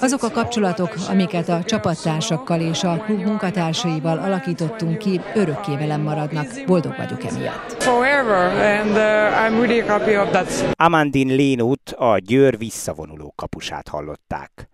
Azok 0.00 0.22
a 0.22 0.30
kapcsolatok, 0.30 0.94
amiket 1.08 1.48
a 1.48 1.62
csapattársakkal 1.64 2.60
és 2.60 2.84
a 2.84 2.96
klub 2.96 3.20
munkatársaival 3.20 4.18
alakítottunk 4.18 4.98
ki, 4.98 5.20
örökké 5.34 5.76
velem 5.76 6.00
maradnak. 6.00 6.46
Boldog 6.66 6.94
vagyok 6.96 7.24
emiatt. 7.24 7.76
Uh, 8.96 10.72
Amandin 10.72 11.28
Lénut, 11.28 11.94
a 11.96 12.18
Győr 12.18 12.58
visszavonuló 12.58 13.32
kapusát 13.36 13.88
hallották. 13.88 14.68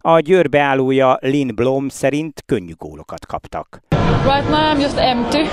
A 0.00 0.20
Győr 0.20 0.48
beállója 0.48 1.18
Lynn 1.20 1.54
Blom 1.54 1.88
szerint 1.88 2.42
könnyű 2.46 2.72
gólokat 2.78 3.26
kaptak. 3.26 3.95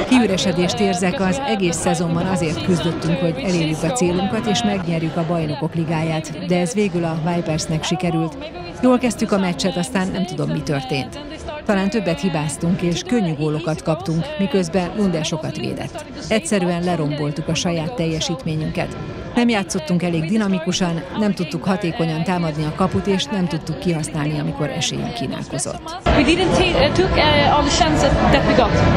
Kiüresedést 0.08 0.80
érzek, 0.80 1.20
az 1.22 1.42
egész 1.46 1.76
szezonban 1.76 2.26
azért 2.26 2.66
küzdöttünk, 2.66 3.18
hogy 3.18 3.44
elérjük 3.44 3.84
a 3.84 3.92
célunkat 3.92 4.46
és 4.46 4.64
megnyerjük 4.64 5.18
a 5.18 5.26
bajnokok 5.28 5.76
ligáját, 5.76 6.46
de 6.48 6.60
ez 6.60 6.74
végül 6.74 7.04
a 7.04 7.18
Vipersnek 7.26 7.84
sikerült. 7.84 8.38
Jól 8.82 8.98
kezdtük 8.98 9.32
a 9.32 9.38
meccset, 9.38 9.78
aztán 9.78 10.08
nem 10.08 10.26
tudom, 10.26 10.50
mi 10.50 10.62
történt. 10.62 11.20
Talán 11.66 11.90
többet 11.90 12.20
hibáztunk, 12.20 12.82
és 12.82 13.02
könnyű 13.02 13.34
gólokat 13.36 13.82
kaptunk, 13.82 14.26
miközben 14.40 14.92
Lunde 14.98 15.24
sokat 15.24 15.58
védett. 15.58 16.06
Egyszerűen 16.30 16.84
leromboltuk 16.84 17.48
a 17.48 17.56
saját 17.56 17.96
teljesítményünket. 17.96 18.98
Nem 19.36 19.50
játszottunk 19.50 20.04
elég 20.04 20.24
dinamikusan, 20.24 21.04
nem 21.18 21.34
tudtuk 21.34 21.64
hatékonyan 21.64 22.24
támadni 22.24 22.64
a 22.64 22.74
kaput, 22.76 23.08
és 23.08 23.24
nem 23.26 23.48
tudtuk 23.48 23.80
kihasználni, 23.80 24.40
amikor 24.40 24.70
esélyünk 24.70 25.14
kínálkozott. 25.14 25.90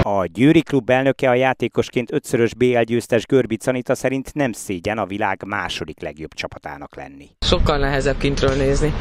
A 0.02 0.26
Győri 0.32 0.62
klub 0.62 0.90
elnöke 0.90 1.28
a 1.28 1.34
játékosként 1.34 2.12
ötszörös 2.12 2.54
BL 2.54 2.80
győztes 2.80 3.26
Görbic 3.26 3.66
Anita 3.66 3.94
szerint 3.94 4.34
nem 4.34 4.52
szégyen 4.52 4.98
a 4.98 5.06
világ 5.06 5.42
második 5.46 6.00
legjobb 6.00 6.34
csapatának 6.34 6.96
lenni. 6.96 7.28
Sokkal 7.46 7.78
nehezebb 7.78 8.18
kintről 8.18 8.54
nézni. 8.54 8.92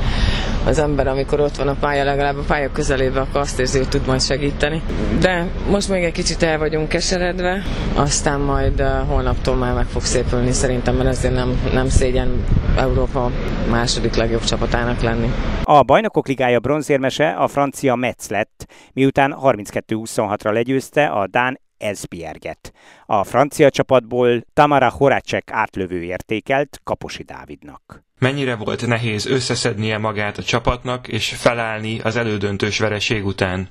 Az 0.65 0.79
ember, 0.79 1.07
amikor 1.07 1.39
ott 1.39 1.55
van 1.55 1.67
a 1.67 1.75
pálya, 1.79 2.03
legalább 2.03 2.37
a 2.37 2.43
pálya 2.47 2.71
közelébe, 2.71 3.19
akkor 3.19 3.41
azt 3.41 3.59
érzi, 3.59 3.77
hogy 3.77 3.89
tud 3.89 4.05
majd 4.05 4.21
segíteni. 4.21 4.81
De 5.19 5.47
most 5.69 5.89
még 5.89 6.03
egy 6.03 6.11
kicsit 6.11 6.43
el 6.43 6.57
vagyunk 6.57 6.89
keseredve, 6.89 7.61
aztán 7.95 8.39
majd 8.39 8.81
uh, 8.81 8.87
holnaptól 9.07 9.55
már 9.55 9.73
meg 9.73 9.85
fog 9.85 10.01
szépülni 10.01 10.51
szerintem, 10.51 10.95
mert 10.95 11.09
ezért 11.09 11.33
nem, 11.33 11.61
nem 11.73 11.89
szégyen 11.89 12.43
Európa 12.77 13.31
második 13.69 14.15
legjobb 14.15 14.43
csapatának 14.43 15.01
lenni. 15.01 15.31
A 15.63 15.83
Bajnokok 15.83 16.27
Ligája 16.27 16.59
bronzérmese 16.59 17.29
a 17.29 17.47
francia 17.47 17.95
Metz 17.95 18.29
lett, 18.29 18.65
miután 18.93 19.35
32-26-ra 19.41 20.53
legyőzte 20.53 21.05
a 21.05 21.27
Dán 21.27 21.59
Esbjerget. 21.85 22.73
A 23.05 23.23
francia 23.23 23.69
csapatból 23.69 24.45
Tamara 24.53 24.89
Horacek 24.89 25.51
átlövő 25.51 26.03
értékelt 26.03 26.79
Kaposi 26.83 27.23
Dávidnak. 27.23 28.03
Mennyire 28.19 28.55
volt 28.55 28.87
nehéz 28.87 29.25
összeszednie 29.25 29.97
magát 29.97 30.37
a 30.37 30.43
csapatnak 30.43 31.07
és 31.07 31.29
felállni 31.29 31.99
az 31.99 32.15
elődöntős 32.15 32.79
vereség 32.79 33.25
után? 33.25 33.69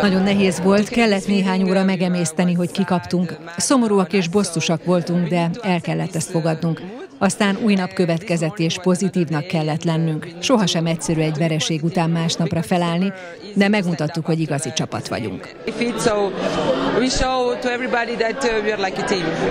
Nagyon 0.00 0.22
nehéz 0.22 0.60
volt, 0.60 0.88
kellett 0.88 1.26
néhány 1.26 1.62
óra 1.62 1.84
megemészteni, 1.84 2.54
hogy 2.54 2.70
kikaptunk. 2.70 3.36
Szomorúak 3.56 4.12
és 4.12 4.28
bosszusak 4.28 4.84
voltunk, 4.84 5.28
de 5.28 5.50
el 5.62 5.80
kellett 5.80 6.14
ezt 6.14 6.30
fogadnunk. 6.30 6.80
Aztán 7.22 7.58
új 7.62 7.74
nap 7.74 7.92
következett, 7.92 8.58
és 8.58 8.78
pozitívnak 8.82 9.46
kellett 9.46 9.84
lennünk. 9.84 10.28
Sohasem 10.40 10.86
egyszerű 10.86 11.20
egy 11.20 11.36
vereség 11.38 11.84
után 11.84 12.10
másnapra 12.10 12.62
felállni, 12.62 13.12
de 13.54 13.68
megmutattuk, 13.68 14.26
hogy 14.26 14.40
igazi 14.40 14.72
csapat 14.72 15.08
vagyunk. 15.08 15.54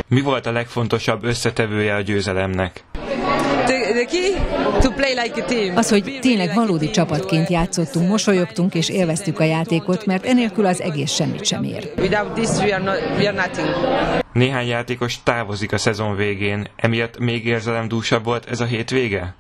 Mi 0.08 0.22
volt 0.22 0.46
a 0.46 0.52
legfontosabb 0.52 1.24
összetevője 1.24 1.96
a 1.96 2.02
győzelemnek? 2.02 2.84
Az, 5.76 5.90
hogy 5.90 6.18
tényleg 6.22 6.54
valódi 6.54 6.90
csapatként 6.90 7.50
játszottunk, 7.50 8.10
mosolyogtunk 8.10 8.74
és 8.74 8.90
élveztük 8.90 9.40
a 9.40 9.44
játékot, 9.44 10.06
mert 10.06 10.26
enélkül 10.26 10.66
az 10.66 10.82
egész 10.82 11.12
semmit 11.12 11.46
sem 11.46 11.64
ér. 11.64 11.92
Néhány 14.34 14.68
játékos 14.68 15.24
távozik 15.24 15.72
a 15.72 15.78
szezon 15.78 16.16
végén, 16.16 16.68
emiatt 16.76 17.20
még 17.20 17.46
érzelemdúsabb 17.46 18.24
volt 18.24 18.50
ez 18.50 18.60
a 18.60 18.66
hétvége? 18.66 19.34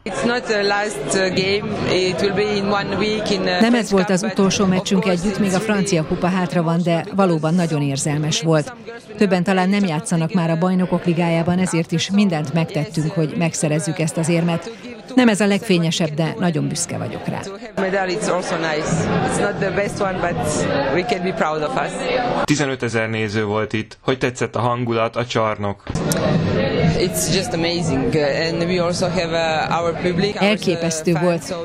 Nem 3.60 3.74
ez 3.74 3.91
volt 3.91 4.10
az 4.10 4.24
utolsó 4.24 4.65
meccsünk 4.65 5.05
együtt, 5.05 5.39
még 5.39 5.53
a 5.53 5.60
francia 5.60 6.05
kupa 6.05 6.27
hátra 6.27 6.63
van, 6.63 6.81
de 6.84 7.05
valóban 7.15 7.53
nagyon 7.53 7.81
érzelmes 7.81 8.41
volt. 8.41 8.74
Többen 9.17 9.43
talán 9.43 9.69
nem 9.69 9.86
játszanak 9.86 10.34
már 10.34 10.50
a 10.50 10.58
bajnokok 10.58 11.05
ligájában, 11.05 11.60
ezért 11.60 11.91
is 11.91 12.12
mindent 12.12 12.53
megtettünk, 12.53 13.12
hogy 13.12 13.34
megszerezzük 13.38 14.00
ezt 14.00 14.17
az 14.17 14.29
érmet. 14.29 14.72
Nem 15.16 15.28
ez 15.28 15.39
a 15.39 15.46
legfényesebb, 15.46 16.13
de 16.13 16.36
nagyon 16.39 16.68
büszke 16.68 16.98
vagyok 16.98 17.28
rá. 17.28 17.42
15 22.44 22.84
ezer 22.84 23.10
néző 23.10 23.46
volt 23.46 23.74
itt. 23.74 23.98
Hogy 24.01 24.18
tetszett 24.18 24.56
a 24.56 24.60
hangulat, 24.60 25.16
a 25.16 25.25
csarnok? 25.25 25.84
Elképesztő 30.39 31.13
volt. 31.22 31.56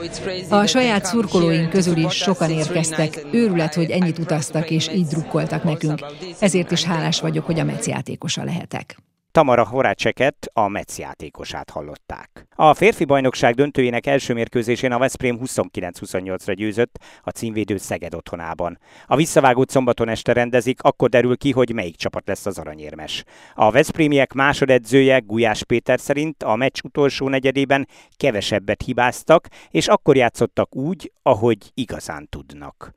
A 0.49 0.67
saját 0.67 1.05
szurkolóink 1.05 1.71
közül 1.71 1.97
is 1.97 2.13
sokan 2.15 2.51
érkeztek. 2.51 3.27
Őrület, 3.33 3.75
hogy 3.75 3.91
ennyit 3.91 4.19
utaztak 4.19 4.71
és 4.71 4.89
így 4.95 5.07
drukkoltak 5.07 5.63
nekünk. 5.63 5.99
Ezért 6.39 6.71
is 6.71 6.85
hálás 6.85 7.21
vagyok, 7.21 7.47
hogy 7.47 7.61
a 7.61 7.65
Metsz 7.65 7.87
játékosa 7.87 8.45
lehetek. 8.45 8.97
Tamara 9.35 9.67
Horácseket, 9.67 10.51
a 10.53 10.69
Metsz 10.69 10.99
játékosát 10.99 11.71
hallották. 11.71 12.47
A 12.57 12.75
férfi 12.75 13.05
bajnokság 13.05 13.55
döntőjének 13.55 14.07
első 14.07 14.35
mérkőzésén 14.35 14.93
a 14.93 14.99
Veszprém 14.99 15.39
29-28-ra 15.45 16.53
győzött 16.57 16.99
a 17.23 17.31
címvédő 17.31 17.77
Szeged 17.77 18.15
otthonában. 18.15 18.79
A 19.07 19.17
visszavágót 19.17 19.71
szombaton 19.71 20.09
este 20.09 20.33
rendezik, 20.33 20.83
akkor 20.83 21.09
derül 21.09 21.37
ki, 21.37 21.51
hogy 21.51 21.73
melyik 21.73 21.97
csapat 21.97 22.27
lesz 22.27 22.47
az 22.47 22.59
aranyérmes. 22.59 23.25
A 23.55 23.71
Veszprémiek 23.71 24.33
másodedzője 24.33 25.19
Gulyás 25.19 25.65
Péter 25.65 26.01
szerint 26.01 26.43
a 26.43 26.57
meccs 26.57 26.81
utolsó 26.85 27.29
negyedében 27.29 27.89
kevesebbet 28.17 28.83
hibáztak, 28.83 29.49
és 29.71 29.89
akkor 29.89 30.17
játszottak 30.17 30.77
úgy, 30.77 31.13
ahogy 31.23 31.59
igazán 31.75 32.27
tudnak. 32.31 32.95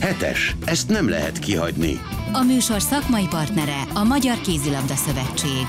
Hetes, 0.00 0.54
ezt 0.66 0.90
nem 0.90 1.08
lehet 1.08 1.38
kihagyni. 1.38 1.94
A 2.40 2.42
műsor 2.50 2.80
szakmai 2.92 3.26
partnere 3.36 3.80
a 4.00 4.04
Magyar 4.12 4.38
Kézilabda 4.46 4.96
Szövetség. 5.04 5.66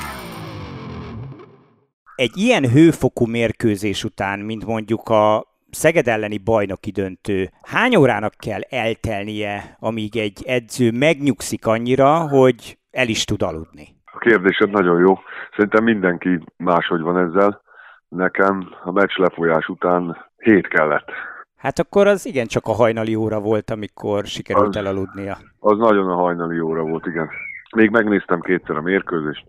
Egy 2.16 2.38
ilyen 2.46 2.72
hőfokú 2.72 3.26
mérkőzés 3.26 4.04
után, 4.04 4.40
mint 4.40 4.66
mondjuk 4.66 5.10
a 5.10 5.48
Szeged 5.72 6.08
elleni 6.08 6.38
bajnoki 6.38 6.92
döntő, 6.92 7.50
hány 7.62 7.96
órának 7.96 8.34
kell 8.38 8.62
eltelnie, 8.70 9.76
amíg 9.80 10.18
egy 10.18 10.44
edző 10.46 10.92
megnyugszik 10.92 11.66
annyira, 11.66 12.28
hogy 12.28 12.78
el 12.92 13.08
is 13.08 13.26
tud 13.26 13.42
aludni? 13.42 13.88
A 14.06 14.18
kérdésed 14.18 14.70
nagyon 14.70 15.00
jó. 15.00 15.20
Szerintem 15.56 15.84
mindenki 15.84 16.40
máshogy 16.58 17.02
van 17.02 17.18
ezzel. 17.18 17.62
Nekem 18.08 18.70
a 18.84 18.92
meccs 18.92 19.18
lefolyás 19.18 19.68
után 19.68 20.18
hét 20.38 20.68
kellett. 20.68 21.12
Hát 21.60 21.80
akkor 21.80 22.08
az 22.08 22.26
igen 22.26 22.48
csak 22.48 22.68
a 22.68 22.72
hajnali 22.72 23.16
óra 23.16 23.40
volt, 23.40 23.70
amikor 23.70 24.26
sikerült 24.26 24.68
az, 24.68 24.76
elaludnia. 24.76 25.38
Az 25.60 25.78
nagyon 25.78 26.10
a 26.10 26.16
hajnali 26.16 26.60
óra 26.60 26.82
volt, 26.82 27.06
igen. 27.06 27.30
Még 27.76 27.90
megnéztem 27.90 28.40
kétszer 28.40 28.76
a 28.76 28.82
mérkőzést. 28.82 29.46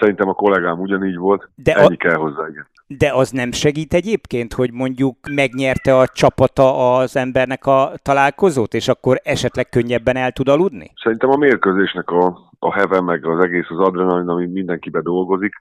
Szerintem 0.00 0.28
a 0.28 0.32
kollégám 0.32 0.80
ugyanígy 0.80 1.16
volt. 1.16 1.48
De 1.54 1.74
Ennyi 1.74 1.94
a... 1.94 1.96
kell 1.96 2.14
hozzá, 2.14 2.48
igen. 2.48 2.66
De 2.86 3.12
az 3.12 3.30
nem 3.30 3.52
segít 3.52 3.94
egyébként, 3.94 4.52
hogy 4.52 4.72
mondjuk 4.72 5.16
megnyerte 5.30 5.96
a 5.96 6.06
csapata 6.06 6.96
az 6.96 7.16
embernek 7.16 7.66
a 7.66 7.92
találkozót, 8.02 8.74
és 8.74 8.88
akkor 8.88 9.20
esetleg 9.22 9.68
könnyebben 9.68 10.16
el 10.16 10.32
tud 10.32 10.48
aludni? 10.48 10.92
Szerintem 11.02 11.30
a 11.30 11.36
mérkőzésnek 11.36 12.10
a, 12.10 12.38
a 12.58 12.72
heve, 12.72 13.00
meg 13.00 13.26
az 13.26 13.44
egész 13.44 13.66
az 13.68 13.78
adrenalin, 13.78 14.28
ami 14.28 14.46
mindenkibe 14.46 15.00
dolgozik, 15.00 15.52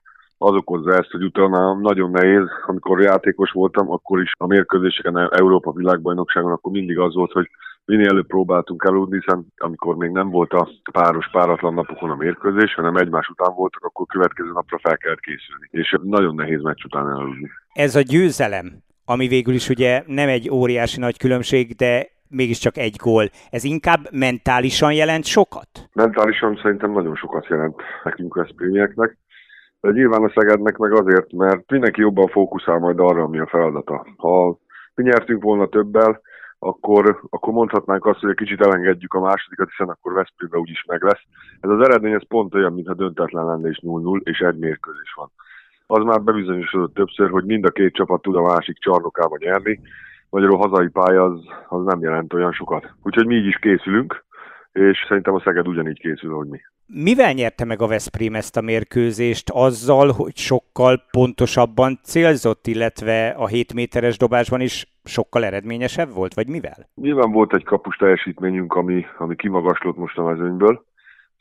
az 0.42 0.56
okozza 0.56 0.92
ezt, 0.92 1.12
hogy 1.12 1.24
utána 1.24 1.74
nagyon 1.74 2.12
nehéz, 2.12 2.48
amikor 2.66 3.02
játékos 3.02 3.52
voltam, 3.52 3.92
akkor 3.92 4.22
is 4.22 4.32
a 4.38 4.48
mérkőzéseken, 4.48 5.30
Európa 5.32 5.72
világbajnokságon, 5.72 6.52
akkor 6.52 6.72
mindig 6.72 7.00
az 7.00 7.14
volt, 7.14 7.32
hogy 7.32 7.50
minél 7.86 8.08
előbb 8.08 8.28
próbáltunk 8.28 8.84
eludni, 8.88 9.18
hiszen 9.20 9.46
amikor 9.58 9.96
még 9.96 10.10
nem 10.10 10.30
volt 10.30 10.54
a 10.54 10.70
páros, 10.92 11.30
páratlan 11.32 11.74
napokon 11.74 12.10
a 12.10 12.16
mérkőzés, 12.16 12.74
hanem 12.74 12.96
egymás 12.96 13.28
után 13.28 13.54
voltak, 13.56 13.84
akkor 13.84 14.06
következő 14.06 14.52
napra 14.54 14.80
fel 14.80 14.98
kellett 14.98 15.20
készülni. 15.20 15.68
És 15.70 15.98
nagyon 16.04 16.36
nehéz 16.36 16.62
meccs 16.62 16.84
után 16.84 17.10
eludni. 17.10 17.50
Ez 17.74 17.96
a 17.96 18.02
győzelem, 18.02 18.84
ami 19.06 19.28
végül 19.28 19.54
is 19.54 19.70
ugye 19.70 20.04
nem 20.06 20.28
egy 20.28 20.50
óriási 20.50 21.00
nagy 21.00 21.18
különbség, 21.18 21.76
de 21.76 22.08
mégiscsak 22.28 22.78
egy 22.78 22.96
gól. 23.04 23.30
Ez 23.50 23.64
inkább 23.64 24.08
mentálisan 24.12 24.94
jelent 24.94 25.26
sokat? 25.26 25.70
Mentálisan 25.94 26.60
szerintem 26.62 26.92
nagyon 26.92 27.16
sokat 27.16 27.48
jelent 27.48 27.76
nekünk 28.04 28.36
Veszprémieknek. 28.36 29.18
Nyilván 29.82 30.24
a 30.24 30.32
Szegednek 30.36 30.78
meg 30.78 30.92
azért, 30.92 31.32
mert 31.32 31.72
mindenki 31.72 32.02
jobban 32.02 32.28
fókuszál 32.28 32.78
majd 32.78 33.00
arra, 33.00 33.24
ami 33.24 33.40
a 33.40 33.48
feladata. 33.48 34.06
Ha 34.18 34.58
mi 34.96 35.04
nyertünk 35.04 35.44
volna 35.44 35.68
többel, 35.68 36.22
akkor, 36.60 37.22
akkor 37.30 37.54
mondhatnánk 37.54 38.06
azt, 38.06 38.20
hogy 38.20 38.30
egy 38.30 38.36
kicsit 38.36 38.62
elengedjük 38.62 39.14
a 39.14 39.20
másodikat, 39.20 39.70
hiszen 39.70 39.90
akkor 39.90 40.14
Veszprémbe 40.14 40.58
úgyis 40.58 40.84
meg 40.88 41.04
lesz. 41.04 41.22
Ez 41.60 41.70
az 41.70 41.80
eredmény 41.80 42.14
ez 42.14 42.28
pont 42.28 42.56
olyan, 42.56 42.74
mintha 42.74 42.94
döntetlen 42.94 43.46
lenne 43.46 43.70
és 43.70 43.80
0-0, 43.84 44.22
és 44.24 44.40
egy 44.40 44.58
mérkőzés 44.58 45.14
van. 45.16 45.32
Az 45.88 46.04
már 46.04 46.22
bebizonyosodott 46.22 46.94
többször, 46.94 47.30
hogy 47.30 47.46
mind 47.46 47.66
a 47.66 47.70
két 47.70 47.94
csapat 47.94 48.22
tud 48.22 48.36
a 48.36 48.42
másik 48.42 48.78
csarnokába 48.80 49.36
nyerni, 49.40 49.80
magyarul 50.30 50.58
hazai 50.58 50.88
pálya 50.88 51.24
az, 51.24 51.40
az 51.68 51.84
nem 51.84 52.02
jelent 52.02 52.34
olyan 52.34 52.52
sokat. 52.52 52.94
Úgyhogy 53.04 53.26
mi 53.26 53.36
így 53.36 53.46
is 53.46 53.58
készülünk, 53.58 54.24
és 54.72 55.06
szerintem 55.08 55.34
a 55.34 55.40
Szeged 55.40 55.68
ugyanígy 55.68 56.00
készül, 56.00 56.34
hogy 56.34 56.48
mi. 56.48 56.60
Mivel 56.94 57.34
nyerte 57.34 57.66
meg 57.66 57.82
a 57.82 57.88
Veszprém 57.88 58.36
ezt 58.36 58.58
a 58.58 58.62
mérkőzést? 58.62 59.50
Azzal, 59.50 60.12
hogy 60.12 60.38
sokkal 60.38 61.04
pontosabban 61.12 62.00
célzott, 62.04 62.68
illetve 62.68 63.28
a 63.30 63.48
7 63.48 63.74
méteres 63.74 64.18
dobásban 64.18 64.62
is 64.62 64.92
sokkal 65.04 65.46
eredményesebb 65.46 66.14
volt, 66.14 66.34
vagy 66.34 66.48
mivel? 66.48 66.90
Nyilván 66.96 67.32
volt 67.32 67.54
egy 67.54 67.64
kapus 67.64 67.96
teljesítményünk, 67.96 68.74
ami, 68.74 69.06
ami 69.18 69.36
kimagaslott 69.36 69.98
most 69.98 70.18
a 70.18 70.24
mezőnyből, 70.24 70.86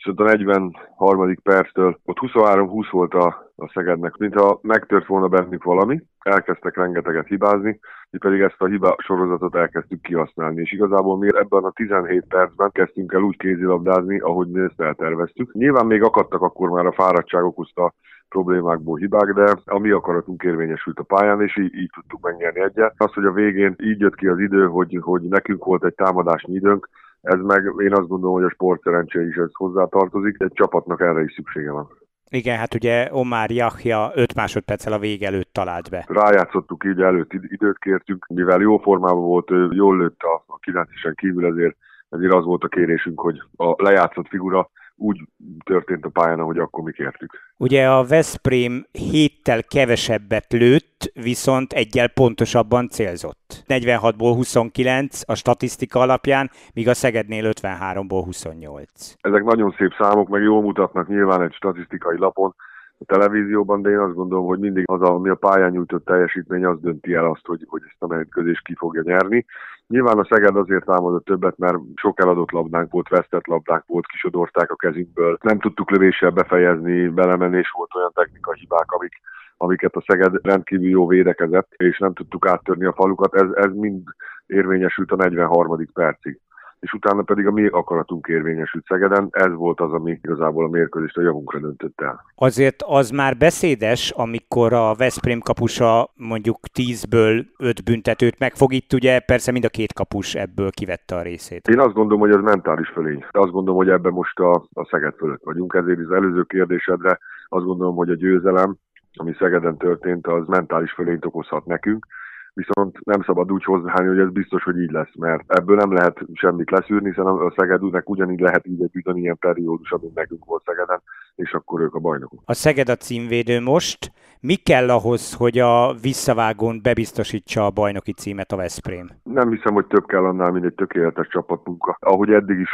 és 0.00 0.12
a 0.16 0.23
43. 0.23 1.35
perctől, 1.42 1.99
ott 2.04 2.19
23-20 2.21 2.87
volt 2.90 3.14
a, 3.14 3.52
a 3.57 3.71
Szegednek, 3.75 4.16
mintha 4.16 4.59
megtört 4.62 5.07
volna 5.07 5.28
bennük 5.28 5.64
valami, 5.64 6.02
elkezdtek 6.19 6.76
rengeteget 6.76 7.26
hibázni, 7.26 7.80
mi 8.11 8.19
pedig 8.19 8.40
ezt 8.40 8.62
a 8.62 8.66
hiba 8.66 8.97
sorozatot 8.99 9.57
elkezdtük 9.57 10.00
kihasználni, 10.00 10.61
és 10.61 10.73
igazából 10.73 11.19
mi 11.19 11.28
ebben 11.35 11.64
a 11.64 11.71
17 11.71 12.25
percben 12.28 12.71
kezdtünk 12.73 13.12
el 13.12 13.21
úgy 13.21 13.37
kézilabdázni, 13.37 14.19
ahogy 14.19 14.49
mi 14.49 14.61
ezt 14.61 14.80
elterveztük. 14.80 15.52
Nyilván 15.52 15.87
még 15.87 16.02
akadtak 16.02 16.42
akkor 16.42 16.71
már 16.71 16.87
a 16.87 16.92
fáradtság 16.92 17.45
okozta 17.45 17.95
problémákból 18.28 18.99
hibák, 18.99 19.33
de 19.33 19.54
a 19.64 19.78
mi 19.78 19.90
akaratunk 19.90 20.42
érvényesült 20.42 20.99
a 20.99 21.02
pályán, 21.02 21.42
és 21.42 21.57
így, 21.57 21.75
így 21.75 21.90
tudtuk 21.95 22.21
megnyerni 22.21 22.61
egyet. 22.61 22.95
Az, 22.97 23.12
hogy 23.12 23.25
a 23.25 23.33
végén 23.33 23.75
így 23.78 24.00
jött 24.00 24.14
ki 24.14 24.26
az 24.26 24.38
idő, 24.38 24.66
hogy, 24.66 24.99
hogy 25.00 25.23
nekünk 25.23 25.64
volt 25.64 25.85
egy 25.85 25.95
támadásnyi 25.95 26.54
időnk, 26.54 26.88
ez 27.20 27.40
meg 27.40 27.72
én 27.78 27.94
azt 27.94 28.08
gondolom, 28.08 28.34
hogy 28.34 28.44
a 28.44 28.50
sport 28.50 28.82
szerencsé 28.82 29.26
is 29.26 29.36
ez 29.36 29.50
hozzátartozik, 29.52 30.36
egy 30.38 30.52
csapatnak 30.52 31.00
erre 31.00 31.22
is 31.22 31.32
szüksége 31.32 31.70
van. 31.70 31.88
Igen, 32.32 32.58
hát 32.58 32.74
ugye 32.74 33.08
Omar 33.12 33.50
Jahja 33.50 34.10
5 34.14 34.34
másodperccel 34.34 34.92
a 34.92 34.98
vég 34.98 35.22
előtt 35.22 35.52
talált 35.52 35.90
be. 35.90 36.04
Rájátszottuk 36.08 36.84
így 36.84 37.00
előtt 37.00 37.32
időt 37.32 37.78
kértünk, 37.78 38.26
mivel 38.26 38.60
jó 38.60 38.78
formában 38.78 39.22
volt, 39.22 39.50
jól 39.70 39.96
lőtt 39.96 40.20
a, 40.20 40.44
a 40.46 40.58
9 40.58 40.88
kívül, 41.14 41.46
ezért, 41.46 41.76
ezért 42.08 42.32
az 42.32 42.44
volt 42.44 42.64
a 42.64 42.68
kérésünk, 42.68 43.20
hogy 43.20 43.42
a 43.56 43.82
lejátszott 43.82 44.28
figura 44.28 44.70
úgy 44.96 45.20
történt 45.64 46.04
a 46.04 46.08
pályán, 46.08 46.38
ahogy 46.38 46.58
akkor 46.58 46.84
mi 46.84 46.92
kértük. 46.92 47.30
Ugye 47.56 47.88
a 47.88 48.04
Veszprém 48.04 48.84
héttel 48.92 49.62
kevesebbet 49.62 50.52
lőtt, 50.52 51.12
viszont 51.14 51.72
egyel 51.72 52.08
pontosabban 52.08 52.88
célzott. 52.88 53.39
46-ból 53.70 54.32
29 54.34 55.20
a 55.26 55.34
statisztika 55.34 56.00
alapján, 56.00 56.50
míg 56.74 56.88
a 56.88 56.94
Szegednél 56.94 57.50
53-ból 57.54 58.22
28. 58.24 59.14
Ezek 59.20 59.44
nagyon 59.44 59.74
szép 59.78 59.92
számok, 59.98 60.28
meg 60.28 60.42
jól 60.42 60.62
mutatnak 60.62 61.09
nyilván 61.09 61.42
egy 61.42 61.52
statisztikai 61.52 62.18
lapon, 62.18 62.54
a 63.00 63.04
televízióban, 63.04 63.83
de 63.83 63.90
én 63.90 63.98
azt 63.98 64.14
gondolom, 64.14 64.46
hogy 64.46 64.59
mindig 64.59 64.85
az, 64.87 65.00
ami 65.00 65.28
a 65.28 65.35
pályán 65.35 65.70
nyújtott 65.70 66.04
teljesítmény, 66.04 66.64
az 66.64 66.80
dönti 66.80 67.14
el 67.14 67.24
azt, 67.24 67.46
hogy, 67.46 67.64
hogy 67.68 67.83
ezt 67.87 68.02
a 68.02 68.06
mérkőzést 68.06 68.64
ki 68.64 68.74
fogja 68.74 69.02
nyerni. 69.04 69.46
Nyilván 69.87 70.18
a 70.18 70.26
Szeged 70.30 70.56
azért 70.56 70.85
támadott 70.85 71.24
többet, 71.24 71.59
mert 71.59 71.78
sok 71.94 72.20
eladott 72.20 72.50
labdánk 72.50 72.90
volt, 72.90 73.09
vesztett 73.09 73.46
labdánk 73.46 73.85
volt, 73.87 74.06
kisodorták 74.06 74.70
a 74.70 74.76
kezünkből. 74.76 75.38
Nem 75.42 75.59
tudtuk 75.59 75.90
lövéssel 75.90 76.30
befejezni, 76.30 77.09
belemenés 77.09 77.70
volt 77.70 77.94
olyan 77.94 78.12
technikai 78.14 78.59
hibák, 78.59 78.92
amik, 78.92 79.20
amiket 79.62 79.94
a 79.94 80.05
Szeged 80.07 80.38
rendkívül 80.42 80.88
jó 80.88 81.07
védekezett, 81.07 81.73
és 81.77 81.99
nem 81.99 82.12
tudtuk 82.12 82.46
áttörni 82.46 82.85
a 82.85 82.92
falukat. 82.92 83.35
Ez, 83.35 83.49
ez 83.55 83.73
mind 83.75 84.03
érvényesült 84.46 85.12
a 85.12 85.16
43. 85.16 85.87
percig 85.92 86.40
és 86.81 86.92
utána 86.92 87.23
pedig 87.23 87.46
a 87.46 87.51
mi 87.51 87.66
akaratunk 87.66 88.27
érvényesült 88.27 88.85
Szegeden. 88.85 89.29
Ez 89.31 89.53
volt 89.53 89.81
az, 89.81 89.92
ami 89.92 90.18
igazából 90.23 90.64
a 90.64 90.68
mérkőzést 90.68 91.16
a 91.16 91.23
javunkra 91.23 91.59
döntött 91.59 92.01
el. 92.01 92.25
Azért 92.35 92.83
az 92.87 93.11
már 93.11 93.37
beszédes, 93.37 94.11
amikor 94.11 94.73
a 94.73 94.94
Veszprém 94.94 95.40
kapusa 95.40 96.11
mondjuk 96.16 96.59
10-ből 96.79 97.44
5 97.59 97.85
büntetőt 97.85 98.38
megfog, 98.38 98.73
itt 98.73 98.92
ugye 98.92 99.20
persze 99.20 99.53
mind 99.53 99.64
a 99.64 99.68
két 99.68 99.92
kapus 99.92 100.35
ebből 100.35 100.70
kivette 100.70 101.14
a 101.14 101.23
részét. 101.23 101.68
Én 101.68 101.79
azt 101.79 101.94
gondolom, 101.94 102.20
hogy 102.20 102.35
ez 102.35 102.42
mentális 102.42 102.88
fölény. 102.88 103.25
Azt 103.31 103.51
gondolom, 103.51 103.77
hogy 103.77 103.88
ebben 103.88 104.12
most 104.12 104.38
a, 104.38 104.53
a 104.73 104.87
Szeged 104.90 105.14
fölött 105.16 105.44
vagyunk, 105.44 105.75
ezért 105.75 105.99
az 105.99 106.12
előző 106.12 106.42
kérdésedre 106.42 107.18
azt 107.49 107.64
gondolom, 107.64 107.96
hogy 107.96 108.11
a 108.11 108.14
győzelem, 108.14 108.77
ami 109.12 109.35
Szegeden 109.38 109.77
történt, 109.77 110.27
az 110.27 110.46
mentális 110.46 110.92
fölényt 110.92 111.25
okozhat 111.25 111.66
nekünk 111.66 112.07
viszont 112.55 113.05
nem 113.05 113.23
szabad 113.23 113.53
úgy 113.53 113.64
hozzáállni, 113.64 114.09
hogy 114.09 114.18
ez 114.18 114.31
biztos, 114.33 114.62
hogy 114.62 114.79
így 114.79 114.90
lesz, 114.90 115.14
mert 115.14 115.42
ebből 115.46 115.77
nem 115.77 115.92
lehet 115.92 116.18
semmit 116.33 116.70
leszűrni, 116.70 117.09
hiszen 117.09 117.27
a 117.27 117.53
Szegedűnek 117.57 118.09
ugyanígy 118.09 118.40
lehet 118.40 118.66
így 118.66 118.83
egy 118.83 118.96
ugyanilyen 118.96 119.38
periódus, 119.38 119.90
amit 119.90 120.14
nekünk 120.14 120.44
volt 120.44 120.62
Szegeden, 120.64 121.03
és 121.35 121.53
akkor 121.53 121.81
ők 121.81 121.94
a 121.94 121.99
bajnokok. 121.99 122.42
A 122.44 122.55
Szeged 122.55 122.88
a 122.88 122.96
címvédő 122.96 123.61
most. 123.61 124.12
Mi 124.40 124.55
kell 124.55 124.90
ahhoz, 124.90 125.35
hogy 125.35 125.59
a 125.59 125.94
visszavágón 126.03 126.81
bebiztosítsa 126.83 127.64
a 127.66 127.70
bajnoki 127.70 128.12
címet 128.12 128.53
a 128.53 128.57
Veszprém? 128.57 129.09
Nem 129.23 129.51
hiszem, 129.51 129.75
hogy 129.75 129.87
több 129.87 130.07
kell 130.07 130.25
annál, 130.25 130.51
mint 130.51 130.64
egy 130.64 130.75
tökéletes 130.75 131.29
csapatmunka. 131.29 131.96
Ahogy 132.01 132.31
eddig 132.31 132.59
is 132.59 132.70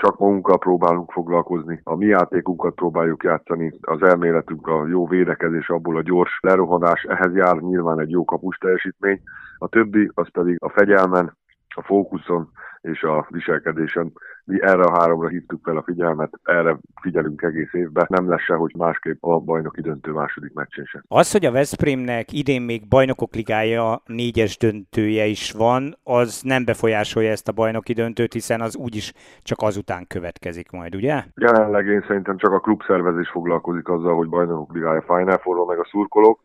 csak 0.00 0.18
magunkkal 0.18 0.58
próbálunk 0.58 1.12
foglalkozni, 1.12 1.80
a 1.84 1.94
mi 1.94 2.06
játékunkat 2.06 2.74
próbáljuk 2.74 3.22
játszani, 3.22 3.72
az 3.80 4.02
elméletünk 4.02 4.66
a 4.66 4.86
jó 4.86 5.06
védekezés, 5.06 5.68
abból 5.68 5.96
a 5.96 6.02
gyors 6.02 6.38
lerohanás, 6.42 7.02
ehhez 7.02 7.34
jár 7.34 7.56
nyilván 7.56 8.00
egy 8.00 8.10
jó 8.10 8.24
kapus 8.24 8.56
teljesítmény, 8.56 9.20
a 9.58 9.68
többi 9.68 10.10
az 10.14 10.30
pedig 10.32 10.56
a 10.60 10.68
fegyelmen, 10.68 11.38
a 11.76 11.82
fókuszon 11.82 12.50
és 12.80 13.02
a 13.02 13.26
viselkedésen. 13.28 14.12
Mi 14.44 14.62
erre 14.62 14.82
a 14.82 14.98
háromra 14.98 15.28
hívtuk 15.28 15.60
fel 15.64 15.76
a 15.76 15.82
figyelmet, 15.82 16.40
erre 16.42 16.78
figyelünk 17.02 17.42
egész 17.42 17.72
évben. 17.72 18.06
Nem 18.08 18.28
lesz 18.28 18.46
hogy 18.46 18.74
másképp 18.76 19.22
a 19.22 19.38
bajnoki 19.38 19.80
döntő 19.80 20.12
második 20.12 20.52
meccsén 20.52 20.84
sem. 20.84 21.02
Az, 21.08 21.32
hogy 21.32 21.44
a 21.44 21.50
Veszprémnek 21.50 22.32
idén 22.32 22.62
még 22.62 22.88
bajnokok 22.88 23.34
ligája 23.34 24.02
négyes 24.06 24.58
döntője 24.58 25.24
is 25.24 25.52
van, 25.52 25.96
az 26.02 26.40
nem 26.44 26.64
befolyásolja 26.64 27.30
ezt 27.30 27.48
a 27.48 27.52
bajnoki 27.52 27.92
döntőt, 27.92 28.32
hiszen 28.32 28.60
az 28.60 28.76
úgyis 28.76 29.12
csak 29.42 29.58
azután 29.60 30.06
következik 30.06 30.70
majd, 30.70 30.94
ugye? 30.94 31.24
Jelenleg 31.34 31.86
én 31.86 32.04
szerintem 32.06 32.36
csak 32.36 32.52
a 32.52 32.60
klubszervezés 32.60 33.28
foglalkozik 33.28 33.88
azzal, 33.88 34.16
hogy 34.16 34.28
bajnokok 34.28 34.74
ligája 34.74 35.02
Final 35.02 35.38
Four 35.38 35.66
meg 35.66 35.78
a 35.78 35.88
szurkolók 35.90 36.40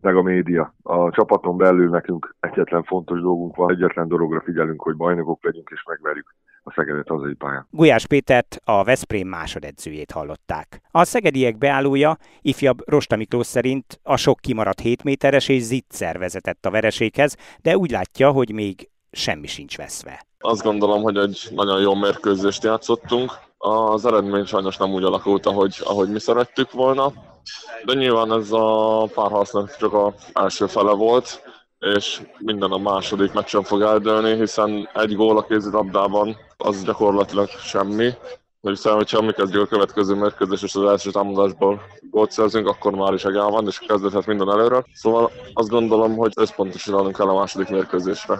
meg 0.00 0.16
a 0.16 0.22
média. 0.22 0.74
A 0.82 1.10
csapaton 1.10 1.56
belül 1.56 1.88
nekünk 1.88 2.36
egyetlen 2.40 2.82
fontos 2.82 3.20
dolgunk 3.20 3.56
van, 3.56 3.70
egyetlen 3.70 4.08
dologra 4.08 4.40
figyelünk, 4.40 4.82
hogy 4.82 4.96
bajnokok 4.96 5.44
legyünk 5.44 5.68
és 5.72 5.82
megverjük 5.86 6.34
a 6.68 6.72
Szegedet 6.76 7.08
hazai 7.08 7.34
pályán. 7.34 7.66
Gulyás 7.70 8.06
Pétert, 8.06 8.60
a 8.64 8.84
Veszprém 8.84 9.28
másodedzőjét 9.28 10.10
hallották. 10.10 10.80
A 10.90 11.04
szegediek 11.04 11.58
beállója 11.58 12.16
ifjabb 12.40 12.88
Rosta 12.88 13.16
Miklós 13.16 13.46
szerint 13.46 14.00
a 14.02 14.16
sok 14.16 14.38
kimaradt 14.40 14.80
7 14.80 15.02
méteres 15.02 15.48
és 15.48 15.62
zicser 15.62 16.18
vezetett 16.18 16.66
a 16.66 16.70
vereséghez, 16.70 17.36
de 17.62 17.76
úgy 17.76 17.90
látja, 17.90 18.30
hogy 18.30 18.52
még 18.52 18.90
semmi 19.10 19.46
sincs 19.46 19.76
veszve. 19.76 20.26
Azt 20.38 20.62
gondolom, 20.62 21.02
hogy 21.02 21.16
egy 21.16 21.48
nagyon 21.54 21.80
jó 21.80 21.94
mérkőzést 21.94 22.64
játszottunk. 22.64 23.30
Az 23.58 24.06
eredmény 24.06 24.44
sajnos 24.44 24.76
nem 24.76 24.92
úgy 24.92 25.04
alakult, 25.04 25.46
ahogy, 25.46 25.80
ahogy 25.84 26.08
mi 26.08 26.20
szerettük 26.20 26.72
volna 26.72 27.12
de 27.84 27.94
nyilván 27.94 28.32
ez 28.32 28.48
a 28.50 29.08
párharcnak 29.14 29.76
csak 29.76 29.92
a 29.92 30.14
első 30.32 30.66
fele 30.66 30.92
volt, 30.92 31.42
és 31.78 32.20
minden 32.38 32.70
a 32.70 32.78
második 32.78 33.32
meccsen 33.32 33.62
fog 33.62 33.82
eldőlni, 33.82 34.34
hiszen 34.34 34.88
egy 34.94 35.16
gól 35.16 35.38
a 35.38 35.42
kézilabdában 35.42 36.36
az 36.56 36.84
gyakorlatilag 36.84 37.48
semmi. 37.48 38.10
Hiszen, 38.60 38.94
hogyha 38.94 39.22
mi 39.22 39.32
kezdjük 39.32 39.62
a 39.62 39.66
következő 39.66 40.14
mérkőzés 40.14 40.62
és 40.62 40.74
az 40.74 40.84
első 40.84 41.10
támadásból 41.10 41.80
gólt 42.10 42.30
szerzünk, 42.30 42.68
akkor 42.68 42.92
már 42.92 43.12
is 43.12 43.24
egál 43.24 43.50
van, 43.50 43.66
és 43.66 43.78
kezdődhet 43.78 44.26
minden 44.26 44.50
előre. 44.50 44.84
Szóval 44.92 45.30
azt 45.52 45.68
gondolom, 45.68 46.16
hogy 46.16 46.32
összpontosítanunk 46.36 47.16
kell 47.16 47.28
a 47.28 47.34
második 47.34 47.68
mérkőzésre. 47.68 48.38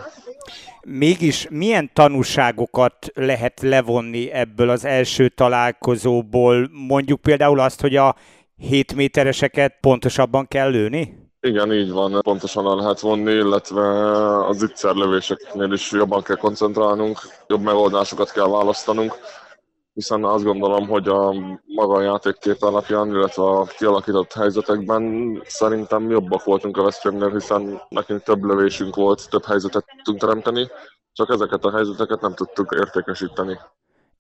Mégis 0.82 1.46
milyen 1.50 1.90
tanúságokat 1.92 3.06
lehet 3.14 3.60
levonni 3.60 4.30
ebből 4.30 4.70
az 4.70 4.84
első 4.84 5.28
találkozóból? 5.28 6.68
Mondjuk 6.72 7.20
például 7.20 7.60
azt, 7.60 7.80
hogy 7.80 7.96
a 7.96 8.14
7 8.58 8.94
métereseket 8.94 9.78
pontosabban 9.80 10.46
kell 10.46 10.70
lőni? 10.70 11.26
Igen, 11.40 11.72
így 11.72 11.90
van, 11.90 12.20
pontosan 12.20 12.66
el 12.66 12.76
lehet 12.76 13.00
vonni, 13.00 13.32
illetve 13.32 13.86
az 14.46 14.62
itter 14.62 14.94
lövéseknél 14.94 15.72
is 15.72 15.90
jobban 15.90 16.22
kell 16.22 16.36
koncentrálnunk, 16.36 17.18
jobb 17.46 17.62
megoldásokat 17.62 18.32
kell 18.32 18.48
választanunk, 18.48 19.14
hiszen 19.92 20.24
azt 20.24 20.44
gondolom, 20.44 20.88
hogy 20.88 21.08
a 21.08 21.34
maga 21.64 21.94
a 21.94 22.02
játékkép 22.02 22.62
alapján, 22.62 23.08
illetve 23.08 23.42
a 23.42 23.64
kialakított 23.64 24.32
helyzetekben 24.32 25.02
szerintem 25.46 26.10
jobbak 26.10 26.44
voltunk 26.44 26.76
a 26.76 26.82
Veszprémnél, 26.82 27.32
hiszen 27.32 27.82
nekünk 27.88 28.22
több 28.22 28.44
lövésünk 28.44 28.94
volt, 28.94 29.30
több 29.30 29.44
helyzetet 29.44 29.84
tudtunk 29.94 30.20
teremteni, 30.20 30.68
csak 31.12 31.30
ezeket 31.30 31.64
a 31.64 31.74
helyzeteket 31.74 32.20
nem 32.20 32.34
tudtuk 32.34 32.76
értékesíteni. 32.78 33.58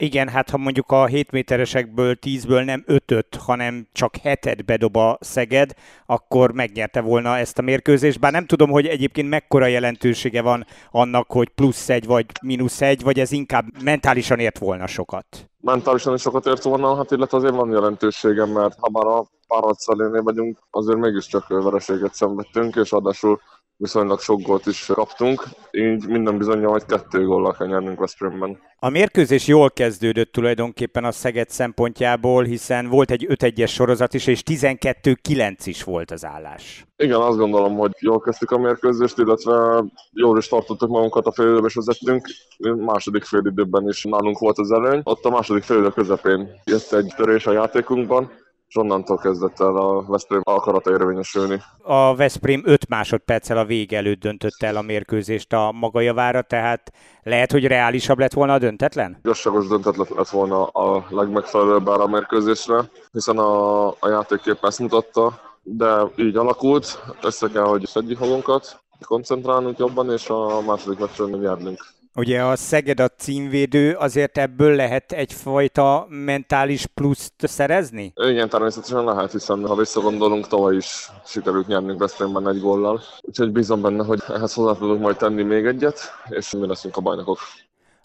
Igen, 0.00 0.28
hát 0.28 0.50
ha 0.50 0.56
mondjuk 0.56 0.90
a 0.90 1.06
7 1.06 1.30
méteresekből 1.30 2.16
10-ből 2.20 2.64
nem 2.64 2.82
5 2.86 3.38
hanem 3.38 3.86
csak 3.92 4.14
7 4.16 4.64
bedob 4.64 4.96
a 4.96 5.18
Szeged, 5.20 5.74
akkor 6.06 6.52
megnyerte 6.52 7.00
volna 7.00 7.36
ezt 7.36 7.58
a 7.58 7.62
mérkőzést. 7.62 8.20
Bár 8.20 8.32
nem 8.32 8.46
tudom, 8.46 8.70
hogy 8.70 8.86
egyébként 8.86 9.28
mekkora 9.28 9.66
jelentősége 9.66 10.42
van 10.42 10.66
annak, 10.90 11.30
hogy 11.30 11.48
plusz 11.48 11.88
egy 11.88 12.06
vagy 12.06 12.26
mínusz 12.42 12.80
egy, 12.80 13.02
vagy 13.02 13.20
ez 13.20 13.32
inkább 13.32 13.64
mentálisan 13.82 14.38
ért 14.38 14.58
volna 14.58 14.86
sokat. 14.86 15.26
Mentálisan 15.60 16.14
is 16.14 16.20
sokat 16.20 16.46
ért 16.46 16.62
volna, 16.62 16.96
hát 16.96 17.10
illetve 17.10 17.36
azért 17.36 17.54
van 17.54 17.70
jelentősége, 17.70 18.46
mert 18.46 18.76
ha 18.80 18.90
már 18.90 19.06
a 19.06 19.26
párharc 19.48 19.86
vagyunk, 20.22 20.58
azért 20.70 20.98
mégiscsak 20.98 21.48
vereséget 21.48 22.14
szenvedtünk, 22.14 22.76
és 22.76 22.92
adásul 22.92 23.40
viszonylag 23.78 24.20
sok 24.20 24.42
gólt 24.42 24.66
is 24.66 24.86
kaptunk, 24.86 25.42
így 25.70 26.06
minden 26.06 26.38
bizonyja, 26.38 26.68
hogy 26.68 26.84
kettő 26.84 27.24
góllal 27.24 27.52
kell 27.52 27.66
nyernünk 27.66 28.00
Veszprémben. 28.00 28.58
A 28.78 28.88
mérkőzés 28.88 29.46
jól 29.46 29.70
kezdődött 29.70 30.32
tulajdonképpen 30.32 31.04
a 31.04 31.12
Szeged 31.12 31.48
szempontjából, 31.48 32.44
hiszen 32.44 32.88
volt 32.88 33.10
egy 33.10 33.26
5-1-es 33.28 33.68
sorozat 33.68 34.14
is, 34.14 34.26
és 34.26 34.42
12-9 34.50 35.54
is 35.64 35.84
volt 35.84 36.10
az 36.10 36.24
állás. 36.24 36.86
Igen, 36.96 37.20
azt 37.20 37.38
gondolom, 37.38 37.76
hogy 37.76 37.92
jól 38.00 38.20
kezdtük 38.20 38.50
a 38.50 38.58
mérkőzést, 38.58 39.18
illetve 39.18 39.84
jól 40.12 40.38
is 40.38 40.48
tartottuk 40.48 40.90
magunkat 40.90 41.26
a 41.26 41.32
fél 41.32 41.62
és 41.66 41.74
vezettünk. 41.74 42.28
Második 42.76 43.24
fél 43.24 43.42
időben 43.44 43.88
is 43.88 44.04
nálunk 44.04 44.38
volt 44.38 44.58
az 44.58 44.72
előny. 44.72 45.00
Ott 45.04 45.24
a 45.24 45.30
második 45.30 45.62
fél 45.62 45.92
közepén 45.92 46.48
jött 46.64 46.92
egy 46.92 47.12
törés 47.16 47.46
a 47.46 47.52
játékunkban, 47.52 48.30
és 48.68 48.76
onnantól 48.76 49.16
kezdett 49.16 49.60
el 49.60 49.76
a 49.76 50.02
Veszprém 50.02 50.40
akarata 50.44 50.90
érvényesülni. 50.90 51.62
A 51.82 52.14
Veszprém 52.16 52.62
5 52.64 52.88
másodperccel 52.88 53.58
a 53.58 53.64
vége 53.64 53.96
előtt 53.96 54.20
döntötte 54.20 54.66
el 54.66 54.76
a 54.76 54.82
mérkőzést 54.82 55.52
a 55.52 55.72
maga 55.72 56.00
javára, 56.00 56.42
tehát 56.42 56.92
lehet, 57.22 57.52
hogy 57.52 57.66
reálisabb 57.66 58.18
lett 58.18 58.32
volna 58.32 58.52
a 58.52 58.58
döntetlen? 58.58 59.18
Igazságos 59.22 59.66
döntetlen 59.66 60.06
lett 60.16 60.28
volna 60.28 60.66
a 60.66 61.06
legmegfelelőbb 61.10 61.86
a 61.86 62.06
mérkőzésre, 62.06 62.90
hiszen 63.12 63.38
a, 63.38 63.86
a 63.88 64.08
játékkép 64.08 64.58
ezt 64.64 64.78
mutatta, 64.78 65.40
de 65.62 66.02
így 66.16 66.36
alakult, 66.36 67.02
össze 67.22 67.48
kell, 67.48 67.64
hogy 67.64 67.86
szedjük 67.86 68.18
magunkat, 68.18 68.80
koncentrálnunk 69.06 69.78
jobban, 69.78 70.12
és 70.12 70.28
a 70.28 70.60
második 70.60 70.98
meccsen 70.98 71.28
nyernünk. 71.28 71.96
Ugye 72.18 72.42
a 72.42 72.56
Szeged 72.56 73.00
a 73.00 73.08
címvédő, 73.08 73.94
azért 73.94 74.38
ebből 74.38 74.74
lehet 74.74 75.12
egyfajta 75.12 76.06
mentális 76.08 76.86
pluszt 76.86 77.32
szerezni? 77.36 78.12
Igen, 78.14 78.48
természetesen 78.48 79.04
lehet, 79.04 79.32
hiszen 79.32 79.66
ha 79.66 79.74
visszagondolunk, 79.74 80.46
tavaly 80.46 80.76
is 80.76 81.10
sikerült 81.26 81.66
nyernünk 81.66 81.98
Veszprémben 81.98 82.48
egy 82.48 82.60
góllal. 82.60 83.00
Úgyhogy 83.20 83.52
bízom 83.52 83.80
benne, 83.80 84.04
hogy 84.04 84.22
ehhez 84.28 84.54
hozzá 84.54 84.78
tudunk 84.78 85.00
majd 85.00 85.16
tenni 85.16 85.42
még 85.42 85.64
egyet, 85.64 85.98
és 86.28 86.50
mi 86.50 86.66
leszünk 86.66 86.96
a 86.96 87.00
bajnokok. 87.00 87.38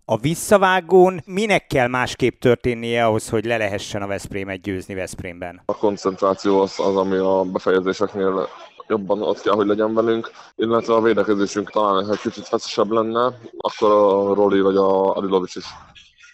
A 0.06 0.18
visszavágón 0.18 1.22
minek 1.26 1.68
kell 1.68 1.88
másképp 1.88 2.40
történnie 2.40 3.06
ahhoz, 3.06 3.30
hogy 3.30 3.46
le 3.46 3.58
lehessen 3.58 4.02
a 4.02 4.08
Veszprémet 4.08 4.62
győzni 4.62 4.94
Veszprémben? 4.94 5.62
A 5.66 5.78
koncentráció 5.78 6.62
az, 6.62 6.80
az 6.80 6.96
ami 6.96 7.18
a 7.18 7.44
befejezéseknél 7.44 8.48
jobban 8.94 9.22
ott 9.22 9.42
kell, 9.42 9.54
hogy 9.54 9.68
legyen 9.68 9.94
velünk, 9.94 10.32
illetve 10.56 10.94
a 10.94 11.02
védekezésünk 11.02 11.72
talán 11.72 12.12
egy 12.12 12.20
kicsit 12.20 12.48
feszesebb 12.48 12.92
lenne, 12.92 13.34
akkor 13.58 13.92
a 13.92 14.34
Roli 14.34 14.60
vagy 14.60 14.76
a 14.76 15.16
Adilovics 15.16 15.56
is 15.56 15.66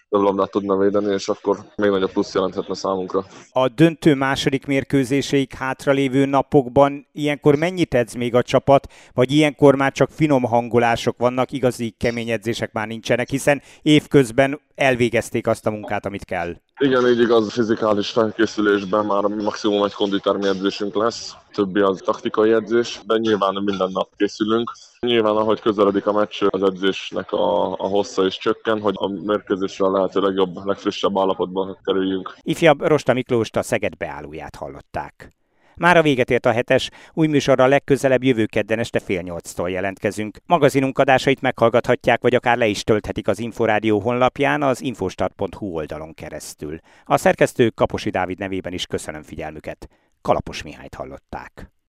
több 0.10 0.22
labdát 0.22 0.52
tudna 0.52 0.78
védeni, 0.78 1.14
és 1.14 1.28
akkor 1.28 1.58
még 1.76 1.90
nagyobb 1.90 2.12
plusz 2.12 2.34
jelenthetne 2.34 2.76
számunkra. 2.76 3.26
A 3.52 3.68
döntő 3.68 4.16
második 4.16 4.66
mérkőzéseik 4.66 5.54
hátralévő 5.54 6.26
napokban 6.26 7.08
ilyenkor 7.12 7.56
mennyit 7.56 7.94
edz 7.94 8.14
még 8.14 8.36
a 8.36 8.44
csapat, 8.44 8.88
vagy 9.14 9.32
ilyenkor 9.32 9.76
már 9.76 9.92
csak 9.92 10.10
finom 10.12 10.44
hangolások 10.44 11.18
vannak, 11.18 11.52
igazi 11.52 11.96
kemény 11.98 12.30
edzések 12.30 12.72
már 12.72 12.88
nincsenek, 12.88 13.30
hiszen 13.30 13.62
évközben 13.82 14.62
elvégezték 14.76 15.48
azt 15.48 15.66
a 15.66 15.72
munkát, 15.72 16.06
amit 16.06 16.26
kell. 16.26 16.56
Igen, 16.82 17.08
így 17.08 17.20
igaz, 17.20 17.54
fizikális 17.54 18.10
felkészülésben 18.10 19.06
már 19.06 19.24
maximum 19.24 19.84
egy 19.84 19.94
konditermi 19.94 20.48
edzésünk 20.48 20.96
lesz, 20.96 21.36
többi 21.52 21.80
az 21.80 22.02
taktikai 22.06 22.52
edzés, 22.52 23.00
de 23.06 23.18
nyilván 23.18 23.64
minden 23.64 23.90
nap 23.92 24.10
készülünk. 24.18 24.72
Nyilván, 25.00 25.36
ahogy 25.36 25.60
közeledik 25.60 26.06
a 26.06 26.12
meccs, 26.12 26.44
az 26.50 26.64
edzésnek 26.64 27.32
a, 27.32 27.72
a 27.72 27.88
hossza 27.88 28.26
is 28.26 28.38
csökken, 28.38 28.82
hogy 28.82 28.94
a 28.98 29.08
mérkőzésre 29.08 29.86
a 29.86 29.92
lehető 29.92 30.20
legjobb, 30.20 30.66
legfrissebb 30.66 31.20
állapotban 31.20 31.78
kerüljünk. 31.84 32.36
Ifjabb 32.42 32.82
Rosta 32.82 33.14
Miklóst 33.14 33.56
a 33.56 33.62
Szeged 33.62 33.98
beállóját 33.98 34.56
hallották. 34.56 35.39
Már 35.80 35.98
a 35.98 36.02
véget 36.02 36.30
ért 36.30 36.46
a 36.46 36.52
hetes, 36.52 36.90
új 37.14 37.28
műsorra 37.28 37.68
legközelebb 37.68 38.24
jövő 38.24 38.46
kedden 38.46 38.80
este 38.80 39.00
fél 39.00 39.22
nyolctól 39.22 39.70
jelentkezünk. 39.70 40.38
Magazinunk 40.46 41.00
adásait 41.00 41.42
meghallgathatják, 41.42 42.22
vagy 42.22 42.36
akár 42.36 42.58
le 42.58 42.68
is 42.68 42.84
tölthetik 42.84 43.28
az 43.28 43.40
Inforádió 43.40 44.00
honlapján 44.00 44.64
az 44.64 44.82
infostart.hu 44.82 45.66
oldalon 45.66 46.14
keresztül. 46.14 46.80
A 47.04 47.18
szerkesztő 47.18 47.70
Kaposi 47.70 48.10
Dávid 48.10 48.40
nevében 48.40 48.74
is 48.74 48.86
köszönöm 48.86 49.22
figyelmüket. 49.22 49.88
Kalapos 50.22 50.64
Mihályt 50.64 50.96
hallották. 50.96 51.72